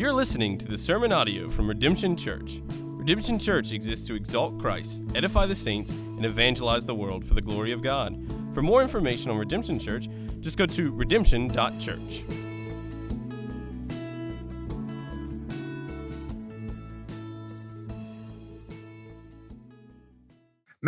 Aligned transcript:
You're 0.00 0.14
listening 0.14 0.56
to 0.56 0.66
the 0.66 0.78
sermon 0.78 1.12
audio 1.12 1.50
from 1.50 1.68
Redemption 1.68 2.16
Church. 2.16 2.62
Redemption 2.70 3.38
Church 3.38 3.72
exists 3.72 4.08
to 4.08 4.14
exalt 4.14 4.58
Christ, 4.58 5.02
edify 5.14 5.44
the 5.44 5.54
saints, 5.54 5.90
and 5.90 6.24
evangelize 6.24 6.86
the 6.86 6.94
world 6.94 7.22
for 7.22 7.34
the 7.34 7.42
glory 7.42 7.70
of 7.70 7.82
God. 7.82 8.18
For 8.54 8.62
more 8.62 8.80
information 8.80 9.30
on 9.30 9.36
Redemption 9.36 9.78
Church, 9.78 10.08
just 10.40 10.56
go 10.56 10.64
to 10.64 10.90
redemption.church. 10.90 12.24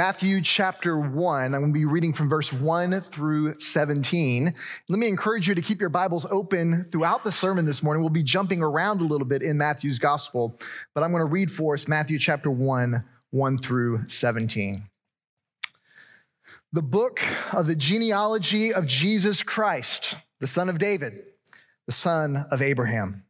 Matthew 0.05 0.41
chapter 0.41 0.99
1. 0.99 1.55
I'm 1.55 1.61
going 1.61 1.73
to 1.73 1.79
be 1.79 1.85
reading 1.85 2.13
from 2.13 2.29
verse 2.29 2.53
1 2.53 3.03
through 3.03 3.61
17. 3.61 4.53
Let 4.89 4.99
me 4.99 5.07
encourage 5.07 5.47
you 5.47 5.55
to 5.55 5.63
keep 5.63 5.79
your 5.79 5.91
Bibles 5.91 6.27
open 6.29 6.87
throughout 6.91 7.23
the 7.23 7.31
sermon 7.31 7.67
this 7.67 7.85
morning. 7.85 8.03
We'll 8.03 8.11
be 8.11 8.25
jumping 8.25 8.65
around 8.65 9.01
a 9.01 9.05
little 9.05 9.29
bit 9.29 9.45
in 9.45 9.57
Matthew's 9.57 10.01
gospel, 10.01 10.59
but 10.93 11.05
I'm 11.05 11.13
going 11.13 11.21
to 11.21 11.31
read 11.31 11.53
for 11.53 11.75
us 11.75 11.87
Matthew 11.87 12.19
chapter 12.19 12.51
1, 12.51 13.05
1 13.31 13.59
through 13.59 14.09
17. 14.09 14.83
The 16.73 16.83
book 16.83 17.21
of 17.53 17.69
the 17.69 17.77
genealogy 17.77 18.75
of 18.75 18.89
Jesus 18.89 19.45
Christ, 19.45 20.17
the 20.41 20.49
son 20.49 20.69
of 20.69 20.79
David, 20.79 21.13
the 21.87 21.93
son 21.93 22.45
of 22.51 22.61
Abraham. 22.61 23.23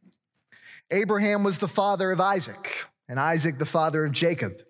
Abraham 0.89 1.43
was 1.43 1.59
the 1.59 1.67
father 1.67 2.11
of 2.11 2.19
Isaac, 2.19 2.87
and 3.07 3.19
Isaac 3.19 3.59
the 3.59 3.65
father 3.67 4.05
of 4.05 4.11
Jacob 4.11 4.63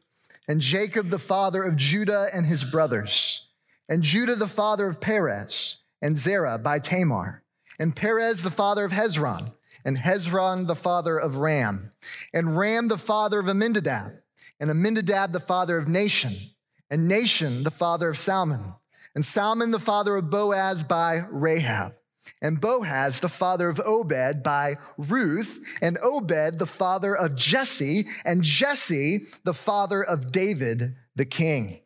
and 0.47 0.61
Jacob 0.61 1.09
the 1.09 1.19
father 1.19 1.63
of 1.63 1.75
Judah 1.75 2.27
and 2.33 2.45
his 2.45 2.63
brothers, 2.63 3.47
and 3.87 4.03
Judah 4.03 4.35
the 4.35 4.47
father 4.47 4.87
of 4.87 4.99
Perez, 4.99 5.77
and 6.01 6.17
Zerah 6.17 6.57
by 6.57 6.79
Tamar, 6.79 7.43
and 7.79 7.95
Perez 7.95 8.43
the 8.43 8.51
father 8.51 8.85
of 8.85 8.91
Hezron, 8.91 9.53
and 9.85 9.97
Hezron 9.97 10.67
the 10.67 10.75
father 10.75 11.17
of 11.17 11.37
Ram, 11.37 11.91
and 12.33 12.57
Ram 12.57 12.87
the 12.87 12.97
father 12.97 13.39
of 13.39 13.47
Amminadab, 13.47 14.13
and 14.59 14.69
Amminadab 14.69 15.31
the 15.31 15.39
father 15.39 15.77
of 15.77 15.85
Nahshon, 15.85 16.51
and 16.89 17.09
Nahshon 17.09 17.63
the 17.63 17.71
father 17.71 18.09
of 18.09 18.17
Salmon, 18.17 18.73
and 19.15 19.25
Salmon 19.25 19.71
the 19.71 19.79
father 19.79 20.17
of 20.17 20.29
Boaz 20.29 20.83
by 20.83 21.25
Rahab 21.29 21.93
and 22.41 22.59
Boaz, 22.59 23.19
the 23.19 23.29
father 23.29 23.69
of 23.69 23.79
Obed, 23.85 24.43
by 24.43 24.77
Ruth, 24.97 25.59
and 25.81 25.97
Obed, 26.01 26.59
the 26.59 26.65
father 26.65 27.15
of 27.15 27.35
Jesse, 27.35 28.07
and 28.25 28.43
Jesse, 28.43 29.25
the 29.43 29.53
father 29.53 30.01
of 30.01 30.31
David, 30.31 30.95
the 31.15 31.25
king. 31.25 31.81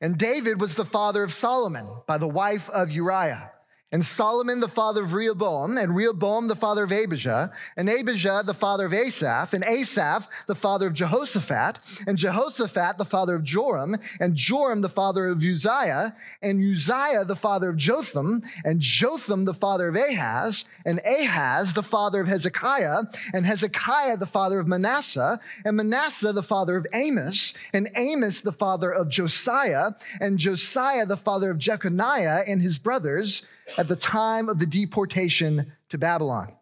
And 0.00 0.18
David 0.18 0.60
was 0.60 0.74
the 0.74 0.84
father 0.84 1.22
of 1.22 1.32
Solomon 1.32 1.88
by 2.06 2.18
the 2.18 2.28
wife 2.28 2.68
of 2.70 2.90
Uriah. 2.90 3.52
And 3.90 4.04
Solomon, 4.04 4.60
the 4.60 4.68
father 4.68 5.02
of 5.02 5.14
Rehoboam, 5.14 5.78
and 5.78 5.96
Rehoboam, 5.96 6.46
the 6.48 6.54
father 6.54 6.84
of 6.84 6.92
Abijah, 6.92 7.50
and 7.74 7.88
Abijah, 7.88 8.42
the 8.44 8.52
father 8.52 8.84
of 8.84 8.92
Asaph, 8.92 9.54
and 9.54 9.64
Asaph, 9.64 10.28
the 10.46 10.54
father 10.54 10.88
of 10.88 10.92
Jehoshaphat, 10.92 12.04
and 12.06 12.18
Jehoshaphat, 12.18 12.98
the 12.98 13.06
father 13.06 13.34
of 13.36 13.44
Joram, 13.44 13.96
and 14.20 14.36
Joram, 14.36 14.82
the 14.82 14.90
father 14.90 15.28
of 15.28 15.42
Uzziah, 15.42 16.14
and 16.42 16.60
Uzziah, 16.60 17.24
the 17.24 17.34
father 17.34 17.70
of 17.70 17.78
Jotham, 17.78 18.42
and 18.62 18.82
Jotham, 18.82 19.46
the 19.46 19.54
father 19.54 19.88
of 19.88 19.96
Ahaz, 19.96 20.66
and 20.84 21.00
Ahaz, 21.06 21.72
the 21.72 21.82
father 21.82 22.20
of 22.20 22.28
Hezekiah, 22.28 23.04
and 23.32 23.46
Hezekiah, 23.46 24.18
the 24.18 24.26
father 24.26 24.60
of 24.60 24.68
Manasseh, 24.68 25.40
and 25.64 25.78
Manasseh, 25.78 26.34
the 26.34 26.42
father 26.42 26.76
of 26.76 26.86
Amos, 26.92 27.54
and 27.72 27.88
Amos, 27.96 28.40
the 28.40 28.52
father 28.52 28.90
of 28.90 29.08
Josiah, 29.08 29.92
and 30.20 30.38
Josiah, 30.38 31.06
the 31.06 31.16
father 31.16 31.50
of 31.50 31.56
Jeconiah, 31.56 32.44
and 32.46 32.60
his 32.60 32.78
brothers, 32.78 33.42
at 33.76 33.88
the 33.88 33.96
time 33.96 34.48
of 34.48 34.58
the 34.58 34.66
deportation 34.66 35.72
to 35.88 35.98
Babylon. 35.98 36.52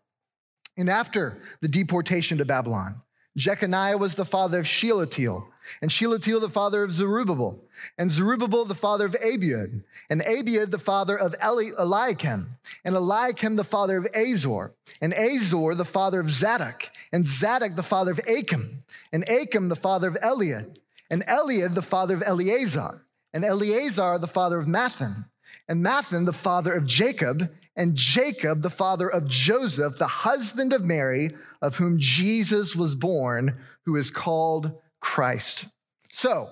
And 0.76 0.90
after 0.90 1.38
the 1.60 1.68
deportation 1.68 2.38
to 2.38 2.44
Babylon, 2.44 3.02
Jeconiah 3.36 3.98
was 3.98 4.14
the 4.14 4.24
father 4.24 4.60
of 4.60 4.66
Shealtiel, 4.66 5.48
and 5.82 5.92
Shealtiel 5.92 6.40
the 6.40 6.48
father 6.48 6.82
of 6.82 6.92
Zerubbabel, 6.92 7.62
and 7.98 8.10
Zerubbabel 8.10 8.64
the 8.64 8.74
father 8.74 9.04
of 9.04 9.12
Abiud, 9.12 9.82
and 10.08 10.22
Abiud 10.22 10.70
the 10.70 10.78
father 10.78 11.16
of 11.16 11.34
Eli- 11.44 11.72
Eliakim, 11.78 12.56
and 12.82 12.96
Eliakim 12.96 13.56
the 13.56 13.64
father 13.64 13.98
of 13.98 14.06
Azor, 14.14 14.72
and 15.02 15.12
Azor 15.12 15.74
the 15.74 15.84
father 15.84 16.20
of 16.20 16.30
Zadok, 16.30 16.90
and 17.12 17.26
Zadok 17.26 17.76
the 17.76 17.82
father 17.82 18.12
of 18.12 18.20
Achim, 18.26 18.84
and 19.12 19.28
Achim 19.28 19.68
the 19.68 19.76
father 19.76 20.08
of 20.08 20.14
Eliud, 20.22 20.78
and 21.10 21.22
Eliud 21.26 21.74
the 21.74 21.82
father 21.82 22.14
of 22.14 22.22
Eleazar, 22.24 23.02
and 23.34 23.44
Eleazar 23.44 24.18
the 24.18 24.26
father 24.26 24.58
of 24.58 24.66
Matthan, 24.66 25.26
and 25.68 25.84
Matthan, 25.84 26.26
the 26.26 26.32
father 26.32 26.74
of 26.74 26.86
Jacob, 26.86 27.50
and 27.74 27.94
Jacob, 27.94 28.62
the 28.62 28.70
father 28.70 29.08
of 29.08 29.26
Joseph, 29.26 29.98
the 29.98 30.06
husband 30.06 30.72
of 30.72 30.84
Mary, 30.84 31.34
of 31.60 31.76
whom 31.76 31.98
Jesus 31.98 32.76
was 32.76 32.94
born, 32.94 33.58
who 33.84 33.96
is 33.96 34.10
called 34.10 34.72
Christ. 35.00 35.66
So, 36.12 36.50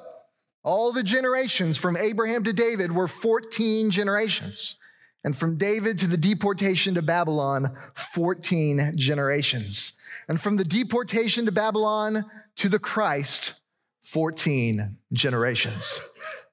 all 0.62 0.92
the 0.92 1.02
generations 1.02 1.76
from 1.76 1.96
Abraham 1.96 2.42
to 2.44 2.52
David 2.52 2.92
were 2.92 3.08
14 3.08 3.90
generations. 3.90 4.76
And 5.22 5.36
from 5.36 5.56
David 5.56 5.98
to 6.00 6.06
the 6.06 6.16
deportation 6.16 6.94
to 6.94 7.02
Babylon, 7.02 7.74
14 7.94 8.92
generations. 8.96 9.92
And 10.28 10.40
from 10.40 10.56
the 10.56 10.64
deportation 10.64 11.46
to 11.46 11.52
Babylon 11.52 12.24
to 12.56 12.68
the 12.68 12.78
Christ, 12.78 13.54
14 14.02 14.98
generations. 15.12 16.00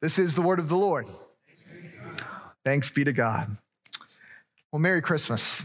This 0.01 0.17
is 0.17 0.35
the 0.35 0.41
word 0.41 0.59
of 0.59 0.69
the 0.69 0.77
Lord. 0.77 1.05
Thanks 2.63 2.91
be 2.91 3.03
to 3.03 3.13
God. 3.13 3.57
Well, 4.71 4.79
Merry 4.79 5.01
Christmas. 5.01 5.63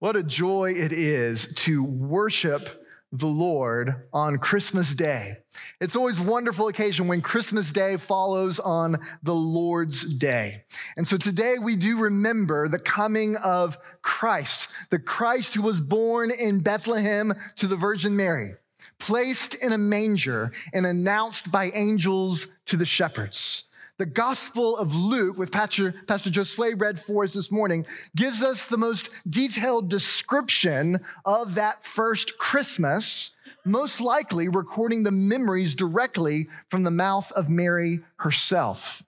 What 0.00 0.16
a 0.16 0.24
joy 0.24 0.72
it 0.76 0.92
is 0.92 1.46
to 1.54 1.84
worship 1.84 2.84
the 3.12 3.28
Lord 3.28 3.94
on 4.12 4.38
Christmas 4.38 4.94
Day. 4.94 5.36
It's 5.80 5.94
always 5.94 6.18
a 6.18 6.24
wonderful 6.24 6.66
occasion 6.66 7.06
when 7.06 7.20
Christmas 7.20 7.70
Day 7.70 7.96
follows 7.96 8.58
on 8.58 8.96
the 9.22 9.34
Lord's 9.34 10.02
Day. 10.02 10.64
And 10.96 11.06
so 11.06 11.16
today 11.16 11.58
we 11.60 11.76
do 11.76 12.00
remember 12.00 12.66
the 12.66 12.78
coming 12.80 13.36
of 13.36 13.78
Christ, 14.00 14.68
the 14.90 14.98
Christ 14.98 15.54
who 15.54 15.62
was 15.62 15.80
born 15.80 16.32
in 16.32 16.60
Bethlehem 16.60 17.34
to 17.56 17.68
the 17.68 17.76
Virgin 17.76 18.16
Mary, 18.16 18.54
placed 18.98 19.54
in 19.54 19.72
a 19.72 19.78
manger 19.78 20.50
and 20.72 20.86
announced 20.86 21.52
by 21.52 21.70
angels 21.74 22.48
to 22.66 22.76
the 22.76 22.86
shepherds 22.86 23.64
the 23.98 24.06
Gospel 24.06 24.76
of 24.76 24.94
Luke, 24.94 25.36
with 25.36 25.52
Pastor, 25.52 25.94
Pastor 26.06 26.30
Josue 26.30 26.80
read 26.80 26.98
for 26.98 27.24
us 27.24 27.34
this 27.34 27.52
morning, 27.52 27.84
gives 28.16 28.42
us 28.42 28.66
the 28.66 28.78
most 28.78 29.10
detailed 29.28 29.90
description 29.90 30.98
of 31.24 31.54
that 31.54 31.84
first 31.84 32.38
Christmas, 32.38 33.32
most 33.64 34.00
likely 34.00 34.48
recording 34.48 35.02
the 35.02 35.10
memories 35.10 35.74
directly 35.74 36.48
from 36.70 36.82
the 36.82 36.90
mouth 36.90 37.30
of 37.32 37.48
Mary 37.48 38.00
herself. 38.16 39.02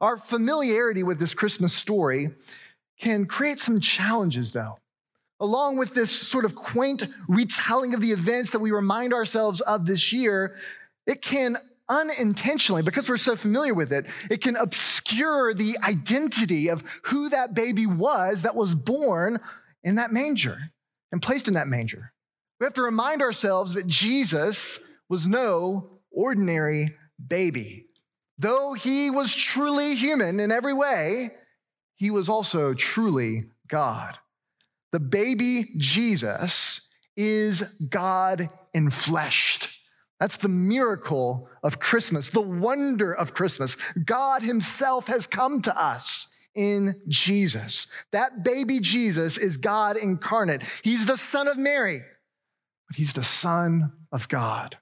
Our 0.00 0.18
familiarity 0.18 1.02
with 1.02 1.18
this 1.18 1.34
Christmas 1.34 1.72
story 1.72 2.28
can 3.00 3.26
create 3.26 3.60
some 3.60 3.80
challenges, 3.80 4.52
though. 4.52 4.78
Along 5.40 5.76
with 5.76 5.94
this 5.94 6.10
sort 6.10 6.44
of 6.44 6.54
quaint 6.54 7.02
retelling 7.28 7.94
of 7.94 8.00
the 8.00 8.12
events 8.12 8.50
that 8.50 8.58
we 8.58 8.70
remind 8.70 9.12
ourselves 9.12 9.60
of 9.62 9.86
this 9.86 10.12
year, 10.12 10.56
it 11.06 11.20
can 11.20 11.56
unintentionally, 11.88 12.82
because 12.82 13.08
we're 13.08 13.16
so 13.16 13.36
familiar 13.36 13.74
with 13.74 13.92
it, 13.92 14.06
it 14.30 14.42
can 14.42 14.56
obscure 14.56 15.54
the 15.54 15.76
identity 15.82 16.68
of 16.68 16.84
who 17.04 17.28
that 17.28 17.54
baby 17.54 17.86
was 17.86 18.42
that 18.42 18.56
was 18.56 18.74
born 18.74 19.38
in 19.84 19.96
that 19.96 20.12
manger 20.12 20.58
and 21.12 21.22
placed 21.22 21.48
in 21.48 21.54
that 21.54 21.68
manger. 21.68 22.12
We 22.58 22.64
have 22.64 22.74
to 22.74 22.82
remind 22.82 23.22
ourselves 23.22 23.74
that 23.74 23.86
Jesus 23.86 24.78
was 25.08 25.26
no 25.26 26.00
ordinary 26.10 26.96
baby. 27.24 27.86
Though 28.38 28.74
he 28.74 29.10
was 29.10 29.34
truly 29.34 29.94
human 29.94 30.40
in 30.40 30.50
every 30.50 30.74
way, 30.74 31.32
he 31.96 32.10
was 32.10 32.28
also 32.28 32.74
truly 32.74 33.44
God. 33.68 34.18
The 34.92 35.00
baby 35.00 35.68
Jesus 35.78 36.80
is 37.16 37.62
God 37.88 38.50
enfleshed. 38.74 39.68
That's 40.18 40.38
the 40.38 40.48
miracle 40.48 41.48
of 41.62 41.78
Christmas, 41.78 42.30
the 42.30 42.40
wonder 42.40 43.12
of 43.12 43.34
Christmas. 43.34 43.76
God 44.04 44.42
Himself 44.42 45.08
has 45.08 45.26
come 45.26 45.60
to 45.62 45.80
us 45.80 46.28
in 46.54 46.94
Jesus. 47.06 47.86
That 48.12 48.42
baby 48.42 48.80
Jesus 48.80 49.36
is 49.36 49.58
God 49.58 49.96
incarnate. 49.96 50.62
He's 50.82 51.06
the 51.06 51.18
Son 51.18 51.48
of 51.48 51.58
Mary, 51.58 52.02
but 52.88 52.96
He's 52.96 53.12
the 53.12 53.22
Son 53.22 53.92
of 54.10 54.28
God. 54.28 54.78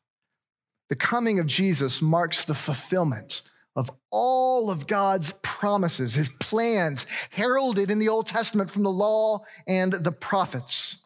The 0.89 0.97
coming 0.97 1.41
of 1.41 1.47
Jesus 1.47 2.01
marks 2.01 2.45
the 2.45 2.55
fulfillment 2.55 3.43
of 3.75 3.91
all 4.13 4.71
of 4.71 4.87
God's 4.87 5.33
promises, 5.43 6.15
His 6.15 6.31
plans, 6.39 7.07
heralded 7.31 7.91
in 7.91 7.99
the 7.99 8.09
Old 8.09 8.27
Testament 8.27 8.71
from 8.71 8.85
the 8.85 8.91
law 8.91 9.41
and 9.67 9.93
the 9.93 10.13
prophets. 10.13 10.99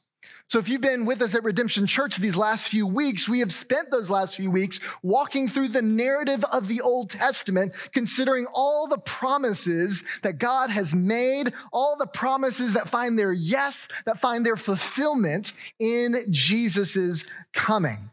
So, 0.51 0.59
if 0.59 0.67
you've 0.67 0.81
been 0.81 1.05
with 1.05 1.21
us 1.21 1.35
at 1.35 1.45
Redemption 1.45 1.87
Church 1.87 2.17
these 2.17 2.35
last 2.35 2.69
few 2.69 2.87
weeks, 2.87 3.29
we 3.29 3.41
have 3.41 3.53
spent 3.53 3.91
those 3.91 4.09
last 4.09 4.35
few 4.35 4.51
weeks 4.51 4.81
walking 5.03 5.47
through 5.47 5.69
the 5.69 5.83
narrative 5.83 6.43
of 6.51 6.69
the 6.69 6.81
Old 6.81 7.11
Testament, 7.11 7.75
considering 7.93 8.47
all 8.55 8.87
the 8.87 8.97
promises 8.97 10.03
that 10.23 10.39
God 10.39 10.71
has 10.71 10.95
made, 10.95 11.53
all 11.71 11.97
the 11.99 12.07
promises 12.07 12.73
that 12.73 12.89
find 12.89 13.19
their 13.19 13.31
yes, 13.31 13.89
that 14.07 14.23
find 14.23 14.47
their 14.47 14.57
fulfillment 14.57 15.53
in 15.79 16.25
Jesus' 16.31 17.25
coming. 17.53 18.09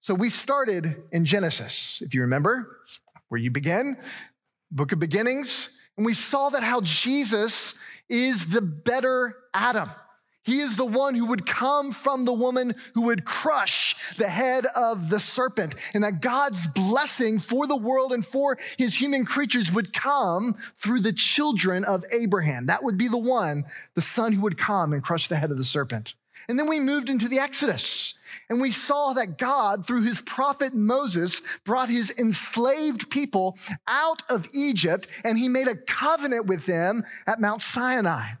So, 0.00 0.12
we 0.12 0.28
started 0.28 1.04
in 1.10 1.24
Genesis, 1.24 2.02
if 2.04 2.12
you 2.12 2.20
remember, 2.20 2.80
where 3.28 3.40
you 3.40 3.50
begin, 3.50 3.96
book 4.70 4.92
of 4.92 4.98
beginnings, 4.98 5.70
and 5.96 6.04
we 6.04 6.12
saw 6.12 6.50
that 6.50 6.62
how 6.62 6.82
Jesus 6.82 7.72
is 8.10 8.44
the 8.44 8.60
better 8.60 9.36
Adam. 9.54 9.88
He 10.46 10.60
is 10.60 10.76
the 10.76 10.86
one 10.86 11.16
who 11.16 11.26
would 11.26 11.44
come 11.44 11.90
from 11.90 12.24
the 12.24 12.32
woman 12.32 12.76
who 12.94 13.02
would 13.02 13.24
crush 13.24 13.96
the 14.16 14.28
head 14.28 14.64
of 14.76 15.10
the 15.10 15.18
serpent, 15.18 15.74
and 15.92 16.04
that 16.04 16.20
God's 16.20 16.68
blessing 16.68 17.40
for 17.40 17.66
the 17.66 17.76
world 17.76 18.12
and 18.12 18.24
for 18.24 18.56
his 18.78 18.94
human 18.94 19.24
creatures 19.24 19.72
would 19.72 19.92
come 19.92 20.54
through 20.78 21.00
the 21.00 21.12
children 21.12 21.84
of 21.84 22.04
Abraham. 22.12 22.66
That 22.66 22.84
would 22.84 22.96
be 22.96 23.08
the 23.08 23.18
one, 23.18 23.64
the 23.94 24.02
son 24.02 24.32
who 24.32 24.42
would 24.42 24.56
come 24.56 24.92
and 24.92 25.02
crush 25.02 25.26
the 25.26 25.36
head 25.36 25.50
of 25.50 25.58
the 25.58 25.64
serpent. 25.64 26.14
And 26.48 26.56
then 26.56 26.68
we 26.68 26.78
moved 26.78 27.10
into 27.10 27.28
the 27.28 27.40
Exodus, 27.40 28.14
and 28.48 28.60
we 28.60 28.70
saw 28.70 29.14
that 29.14 29.38
God, 29.38 29.84
through 29.84 30.02
his 30.02 30.20
prophet 30.20 30.74
Moses, 30.74 31.42
brought 31.64 31.88
his 31.88 32.14
enslaved 32.16 33.10
people 33.10 33.58
out 33.88 34.22
of 34.28 34.48
Egypt, 34.54 35.08
and 35.24 35.36
he 35.36 35.48
made 35.48 35.66
a 35.66 35.74
covenant 35.74 36.46
with 36.46 36.66
them 36.66 37.02
at 37.26 37.40
Mount 37.40 37.62
Sinai. 37.62 38.34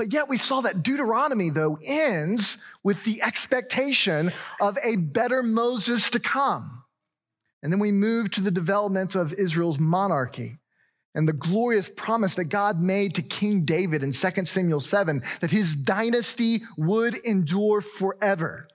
But 0.00 0.14
yet 0.14 0.30
we 0.30 0.38
saw 0.38 0.62
that 0.62 0.82
Deuteronomy, 0.82 1.50
though, 1.50 1.78
ends 1.84 2.56
with 2.82 3.04
the 3.04 3.20
expectation 3.20 4.32
of 4.58 4.78
a 4.82 4.96
better 4.96 5.42
Moses 5.42 6.08
to 6.08 6.18
come. 6.18 6.84
And 7.62 7.70
then 7.70 7.80
we 7.80 7.92
move 7.92 8.30
to 8.30 8.40
the 8.40 8.50
development 8.50 9.14
of 9.14 9.34
Israel's 9.34 9.78
monarchy 9.78 10.56
and 11.14 11.28
the 11.28 11.34
glorious 11.34 11.90
promise 11.94 12.34
that 12.36 12.46
God 12.46 12.80
made 12.80 13.14
to 13.16 13.22
King 13.22 13.66
David 13.66 14.02
in 14.02 14.12
2 14.12 14.46
Samuel 14.46 14.80
7 14.80 15.20
that 15.42 15.50
his 15.50 15.76
dynasty 15.76 16.62
would 16.78 17.16
endure 17.16 17.82
forever. 17.82 18.68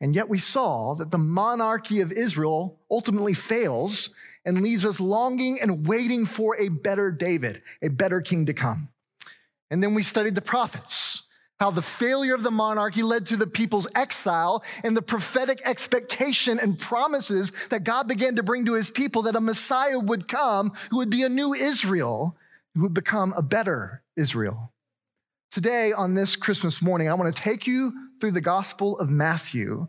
And 0.00 0.14
yet 0.14 0.28
we 0.28 0.38
saw 0.38 0.94
that 0.94 1.10
the 1.10 1.18
monarchy 1.18 2.00
of 2.00 2.12
Israel 2.12 2.78
ultimately 2.88 3.34
fails 3.34 4.10
and 4.44 4.62
leaves 4.62 4.84
us 4.84 5.00
longing 5.00 5.58
and 5.60 5.84
waiting 5.84 6.26
for 6.26 6.56
a 6.60 6.68
better 6.68 7.10
David, 7.10 7.60
a 7.82 7.88
better 7.88 8.20
king 8.20 8.46
to 8.46 8.54
come. 8.54 8.88
And 9.70 9.82
then 9.82 9.94
we 9.94 10.02
studied 10.02 10.34
the 10.34 10.42
prophets, 10.42 11.22
how 11.58 11.70
the 11.70 11.82
failure 11.82 12.34
of 12.34 12.42
the 12.42 12.50
monarchy 12.50 13.02
led 13.02 13.26
to 13.26 13.36
the 13.36 13.46
people's 13.46 13.88
exile 13.94 14.64
and 14.82 14.96
the 14.96 15.02
prophetic 15.02 15.62
expectation 15.64 16.58
and 16.58 16.78
promises 16.78 17.52
that 17.68 17.84
God 17.84 18.08
began 18.08 18.36
to 18.36 18.42
bring 18.42 18.64
to 18.64 18.74
his 18.74 18.90
people 18.90 19.22
that 19.22 19.36
a 19.36 19.40
Messiah 19.40 19.98
would 19.98 20.28
come 20.28 20.72
who 20.90 20.96
would 20.96 21.10
be 21.10 21.22
a 21.22 21.28
new 21.28 21.54
Israel, 21.54 22.36
who 22.74 22.82
would 22.82 22.94
become 22.94 23.32
a 23.36 23.42
better 23.42 24.02
Israel. 24.16 24.72
Today, 25.50 25.92
on 25.92 26.14
this 26.14 26.36
Christmas 26.36 26.80
morning, 26.80 27.08
I 27.08 27.14
want 27.14 27.34
to 27.34 27.42
take 27.42 27.66
you 27.66 27.92
through 28.20 28.30
the 28.32 28.40
Gospel 28.40 28.98
of 28.98 29.10
Matthew. 29.10 29.88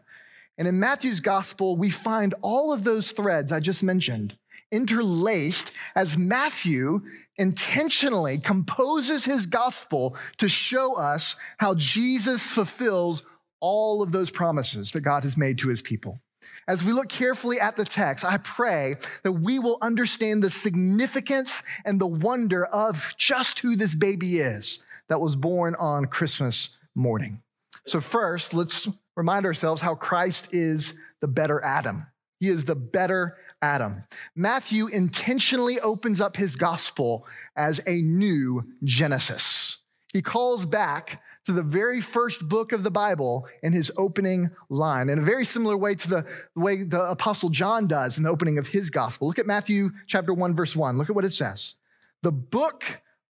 And 0.58 0.68
in 0.68 0.80
Matthew's 0.80 1.20
Gospel, 1.20 1.76
we 1.76 1.90
find 1.90 2.34
all 2.42 2.72
of 2.72 2.84
those 2.84 3.12
threads 3.12 3.52
I 3.52 3.60
just 3.60 3.84
mentioned 3.84 4.38
interlaced 4.72 5.72
as 5.96 6.18
Matthew 6.18 7.02
intentionally 7.38 8.38
composes 8.38 9.26
his 9.26 9.46
gospel 9.46 10.16
to 10.38 10.48
show 10.48 10.96
us 10.96 11.36
how 11.58 11.76
Jesus 11.76 12.50
fulfills 12.50 13.24
all 13.60 14.02
of 14.02 14.12
those 14.12 14.32
promises 14.32 14.92
that 14.92 15.02
God 15.02 15.24
has 15.24 15.38
made 15.38 15.58
to 15.60 15.70
his 15.70 15.82
people. 15.82 16.20
As 16.68 16.84
we 16.84 16.94
look 16.94 17.10
carefully 17.10 17.60
at 17.60 17.76
the 17.76 17.86
text, 17.86 18.26
I 18.26 18.38
pray 18.38 18.96
that 19.24 19.32
we 19.32 19.60
will 19.60 19.78
understand 19.82 20.44
the 20.44 20.50
significance 20.50 21.62
and 21.86 22.00
the 22.00 22.08
wonder 22.08 22.66
of 22.66 23.14
just 23.18 23.60
who 23.60 23.76
this 23.76 23.96
baby 23.96 24.40
is 24.40 24.80
that 25.08 25.22
was 25.22 25.36
born 25.36 25.76
on 25.80 26.06
Christmas 26.06 26.70
morning. 26.96 27.42
So, 27.86 28.00
first, 28.00 28.54
let's 28.54 28.88
remind 29.16 29.46
ourselves 29.46 29.82
how 29.82 29.96
Christ 29.96 30.50
is 30.52 30.94
the 31.20 31.28
better 31.28 31.64
Adam. 31.64 32.06
He 32.40 32.50
is 32.50 32.66
the 32.66 32.76
better 32.76 33.38
Adam. 33.62 34.04
Matthew 34.36 34.88
intentionally 34.88 35.80
opens 35.80 36.20
up 36.20 36.36
his 36.36 36.56
gospel 36.56 37.26
as 37.56 37.80
a 37.86 38.02
new 38.02 38.66
Genesis. 38.84 39.78
He 40.14 40.22
calls 40.22 40.66
back 40.66 41.22
to 41.46 41.52
the 41.52 41.64
very 41.64 42.02
first 42.02 42.48
book 42.48 42.72
of 42.72 42.84
the 42.84 42.92
Bible 42.92 43.48
in 43.64 43.74
his 43.74 43.92
opening 43.98 44.52
line, 44.70 45.10
in 45.10 45.20
a 45.20 45.24
very 45.24 45.46
similar 45.46 45.78
way 45.78 45.96
to 45.96 46.08
the 46.08 46.26
way 46.56 46.84
the 46.84 47.04
Apostle 47.10 47.50
John 47.50 47.88
does 47.88 48.18
in 48.18 48.24
the 48.24 48.30
opening 48.30 48.58
of 48.58 48.68
his 48.68 48.90
gospel. 48.90 49.28
Look 49.28 49.40
at 49.40 49.48
Matthew 49.48 49.90
chapter 50.08 50.34
1, 50.34 50.56
verse 50.56 50.76
1. 50.76 50.98
Look 50.98 51.10
at 51.10 51.16
what 51.16 51.26
it 51.26 51.32
says. 51.32 51.76
The 52.22 52.32
book 52.32 52.84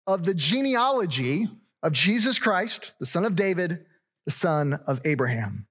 of 0.07 0.25
the 0.25 0.35
genealogy 0.35 1.49
of 1.83 1.93
Jesus 1.93 2.39
Christ, 2.39 2.95
the 2.99 3.07
son 3.07 3.25
of 3.25 3.37
David, 3.37 3.85
the 4.27 4.33
son 4.33 4.81
of 4.87 5.01
Abraham. 5.05 5.67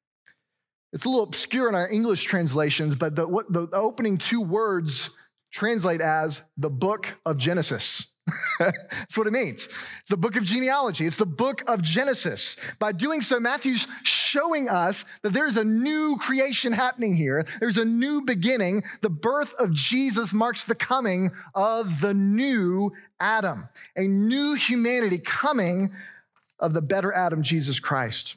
It's 0.91 1.06
a 1.06 1.09
little 1.09 1.24
obscure 1.24 1.69
in 1.69 1.75
our 1.75 1.89
English 1.89 2.24
translations, 2.24 2.95
but 2.95 3.15
the, 3.15 3.27
what, 3.27 3.51
the 3.51 3.68
opening 3.74 4.18
two 4.18 4.41
words 4.41 5.12
translate 5.51 6.01
as 6.01 6.41
the 6.57 6.69
book 6.69 7.15
of 7.25 7.38
Genesis. 7.38 8.07
That's 8.59 9.18
what 9.18 9.27
it 9.27 9.33
means. 9.33 9.65
It's 9.65 10.09
the 10.09 10.18
book 10.18 10.36
of 10.36 10.44
genealogy. 10.44 11.06
It's 11.06 11.15
the 11.15 11.25
book 11.25 11.63
of 11.68 11.81
Genesis. 11.81 12.57
By 12.77 12.91
doing 12.91 13.21
so, 13.21 13.39
Matthew's 13.39 13.88
showing 14.03 14.69
us 14.69 15.06
that 15.24 15.33
there's 15.33 15.57
a 15.57 15.63
new 15.63 16.18
creation 16.19 16.71
happening 16.71 17.15
here. 17.15 17.45
There's 17.59 17.77
a 17.77 17.86
new 17.86 18.21
beginning. 18.21 18.83
The 19.01 19.09
birth 19.09 19.53
of 19.56 19.74
Jesus 19.74 20.33
marks 20.33 20.63
the 20.63 20.75
coming 20.75 21.31
of 21.56 22.01
the 22.01 22.13
new 22.13 22.91
Adam, 23.19 23.68
a 23.95 24.03
new 24.03 24.56
humanity 24.56 25.18
coming 25.18 25.91
of 26.59 26.74
the 26.74 26.81
better 26.81 27.12
Adam, 27.13 27.41
Jesus 27.41 27.80
Christ. 27.80 28.36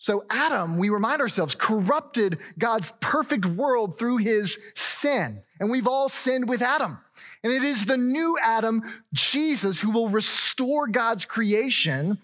So, 0.00 0.24
Adam, 0.30 0.78
we 0.78 0.90
remind 0.90 1.20
ourselves, 1.20 1.56
corrupted 1.56 2.38
God's 2.56 2.92
perfect 3.00 3.44
world 3.44 3.98
through 3.98 4.18
his 4.18 4.56
sin. 4.74 5.42
And 5.58 5.70
we've 5.70 5.88
all 5.88 6.08
sinned 6.08 6.48
with 6.48 6.62
Adam. 6.62 6.98
And 7.42 7.52
it 7.52 7.64
is 7.64 7.84
the 7.84 7.96
new 7.96 8.38
Adam, 8.40 8.82
Jesus, 9.12 9.80
who 9.80 9.90
will 9.90 10.08
restore 10.08 10.86
God's 10.86 11.24
creation 11.24 12.18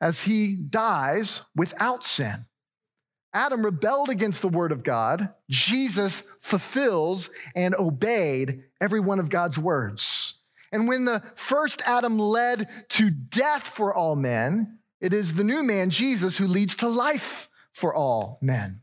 as 0.00 0.22
he 0.22 0.54
dies 0.54 1.42
without 1.56 2.04
sin. 2.04 2.46
Adam 3.34 3.64
rebelled 3.64 4.08
against 4.08 4.40
the 4.40 4.48
word 4.48 4.70
of 4.70 4.84
God. 4.84 5.30
Jesus 5.50 6.22
fulfills 6.38 7.30
and 7.56 7.74
obeyed 7.76 8.62
every 8.80 9.00
one 9.00 9.18
of 9.18 9.28
God's 9.28 9.58
words. 9.58 10.34
And 10.70 10.86
when 10.86 11.04
the 11.04 11.22
first 11.34 11.82
Adam 11.84 12.18
led 12.18 12.68
to 12.90 13.10
death 13.10 13.66
for 13.66 13.92
all 13.92 14.14
men, 14.14 14.78
it 15.02 15.12
is 15.12 15.34
the 15.34 15.44
new 15.44 15.62
man, 15.62 15.90
Jesus, 15.90 16.38
who 16.38 16.46
leads 16.46 16.76
to 16.76 16.88
life 16.88 17.50
for 17.72 17.94
all 17.94 18.38
men. 18.40 18.80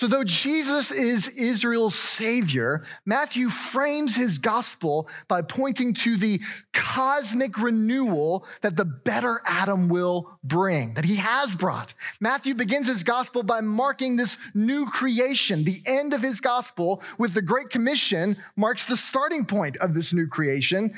So, 0.00 0.06
though 0.06 0.24
Jesus 0.24 0.90
is 0.90 1.28
Israel's 1.28 1.94
savior, 1.94 2.84
Matthew 3.04 3.50
frames 3.50 4.16
his 4.16 4.38
gospel 4.38 5.10
by 5.28 5.42
pointing 5.42 5.92
to 5.92 6.16
the 6.16 6.40
cosmic 6.72 7.58
renewal 7.58 8.46
that 8.62 8.76
the 8.76 8.86
better 8.86 9.42
Adam 9.44 9.90
will 9.90 10.38
bring, 10.42 10.94
that 10.94 11.04
he 11.04 11.16
has 11.16 11.54
brought. 11.54 11.92
Matthew 12.18 12.54
begins 12.54 12.88
his 12.88 13.02
gospel 13.02 13.42
by 13.42 13.60
marking 13.60 14.16
this 14.16 14.38
new 14.54 14.86
creation. 14.86 15.64
The 15.64 15.82
end 15.84 16.14
of 16.14 16.22
his 16.22 16.40
gospel 16.40 17.02
with 17.18 17.34
the 17.34 17.42
Great 17.42 17.68
Commission 17.68 18.38
marks 18.56 18.84
the 18.84 18.96
starting 18.96 19.44
point 19.44 19.76
of 19.76 19.92
this 19.92 20.14
new 20.14 20.28
creation 20.28 20.94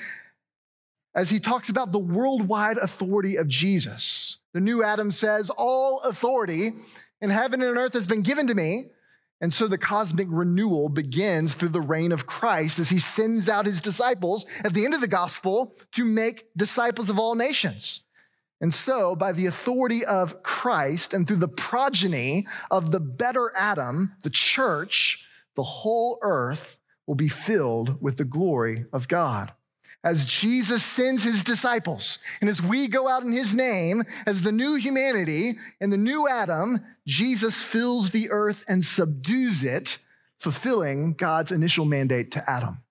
as 1.12 1.28
he 1.28 1.40
talks 1.40 1.68
about 1.68 1.90
the 1.90 1.98
worldwide 1.98 2.76
authority 2.76 3.34
of 3.34 3.48
Jesus. 3.48 4.38
The 4.52 4.60
new 4.60 4.84
Adam 4.84 5.10
says, 5.10 5.50
All 5.50 6.00
authority 6.00 6.72
in 7.20 7.30
heaven 7.30 7.62
and 7.62 7.76
earth 7.76 7.94
has 7.94 8.06
been 8.06 8.22
given 8.22 8.46
to 8.48 8.54
me. 8.54 8.90
And 9.40 9.52
so 9.52 9.66
the 9.66 9.78
cosmic 9.78 10.28
renewal 10.30 10.88
begins 10.88 11.54
through 11.54 11.70
the 11.70 11.80
reign 11.80 12.12
of 12.12 12.26
Christ 12.26 12.78
as 12.78 12.90
he 12.90 12.98
sends 12.98 13.48
out 13.48 13.66
his 13.66 13.80
disciples 13.80 14.46
at 14.62 14.72
the 14.72 14.84
end 14.84 14.94
of 14.94 15.00
the 15.00 15.08
gospel 15.08 15.74
to 15.92 16.04
make 16.04 16.44
disciples 16.56 17.10
of 17.10 17.18
all 17.18 17.34
nations. 17.34 18.02
And 18.60 18.72
so, 18.72 19.16
by 19.16 19.32
the 19.32 19.46
authority 19.46 20.04
of 20.04 20.44
Christ 20.44 21.12
and 21.12 21.26
through 21.26 21.38
the 21.38 21.48
progeny 21.48 22.46
of 22.70 22.92
the 22.92 23.00
better 23.00 23.52
Adam, 23.56 24.12
the 24.22 24.30
church, 24.30 25.26
the 25.56 25.64
whole 25.64 26.18
earth 26.22 26.78
will 27.08 27.16
be 27.16 27.28
filled 27.28 28.00
with 28.00 28.18
the 28.18 28.24
glory 28.24 28.84
of 28.92 29.08
God 29.08 29.52
as 30.04 30.24
Jesus 30.24 30.84
sends 30.84 31.22
his 31.22 31.42
disciples, 31.42 32.18
and 32.40 32.50
as 32.50 32.60
we 32.62 32.88
go 32.88 33.08
out 33.08 33.22
in 33.22 33.32
his 33.32 33.54
name, 33.54 34.02
as 34.26 34.42
the 34.42 34.52
new 34.52 34.74
humanity 34.74 35.54
and 35.80 35.92
the 35.92 35.96
new 35.96 36.28
Adam, 36.28 36.84
Jesus 37.06 37.60
fills 37.60 38.10
the 38.10 38.30
earth 38.30 38.64
and 38.68 38.84
subdues 38.84 39.62
it, 39.62 39.98
fulfilling 40.38 41.12
God's 41.12 41.52
initial 41.52 41.84
mandate 41.84 42.32
to 42.32 42.50
Adam. 42.50 42.82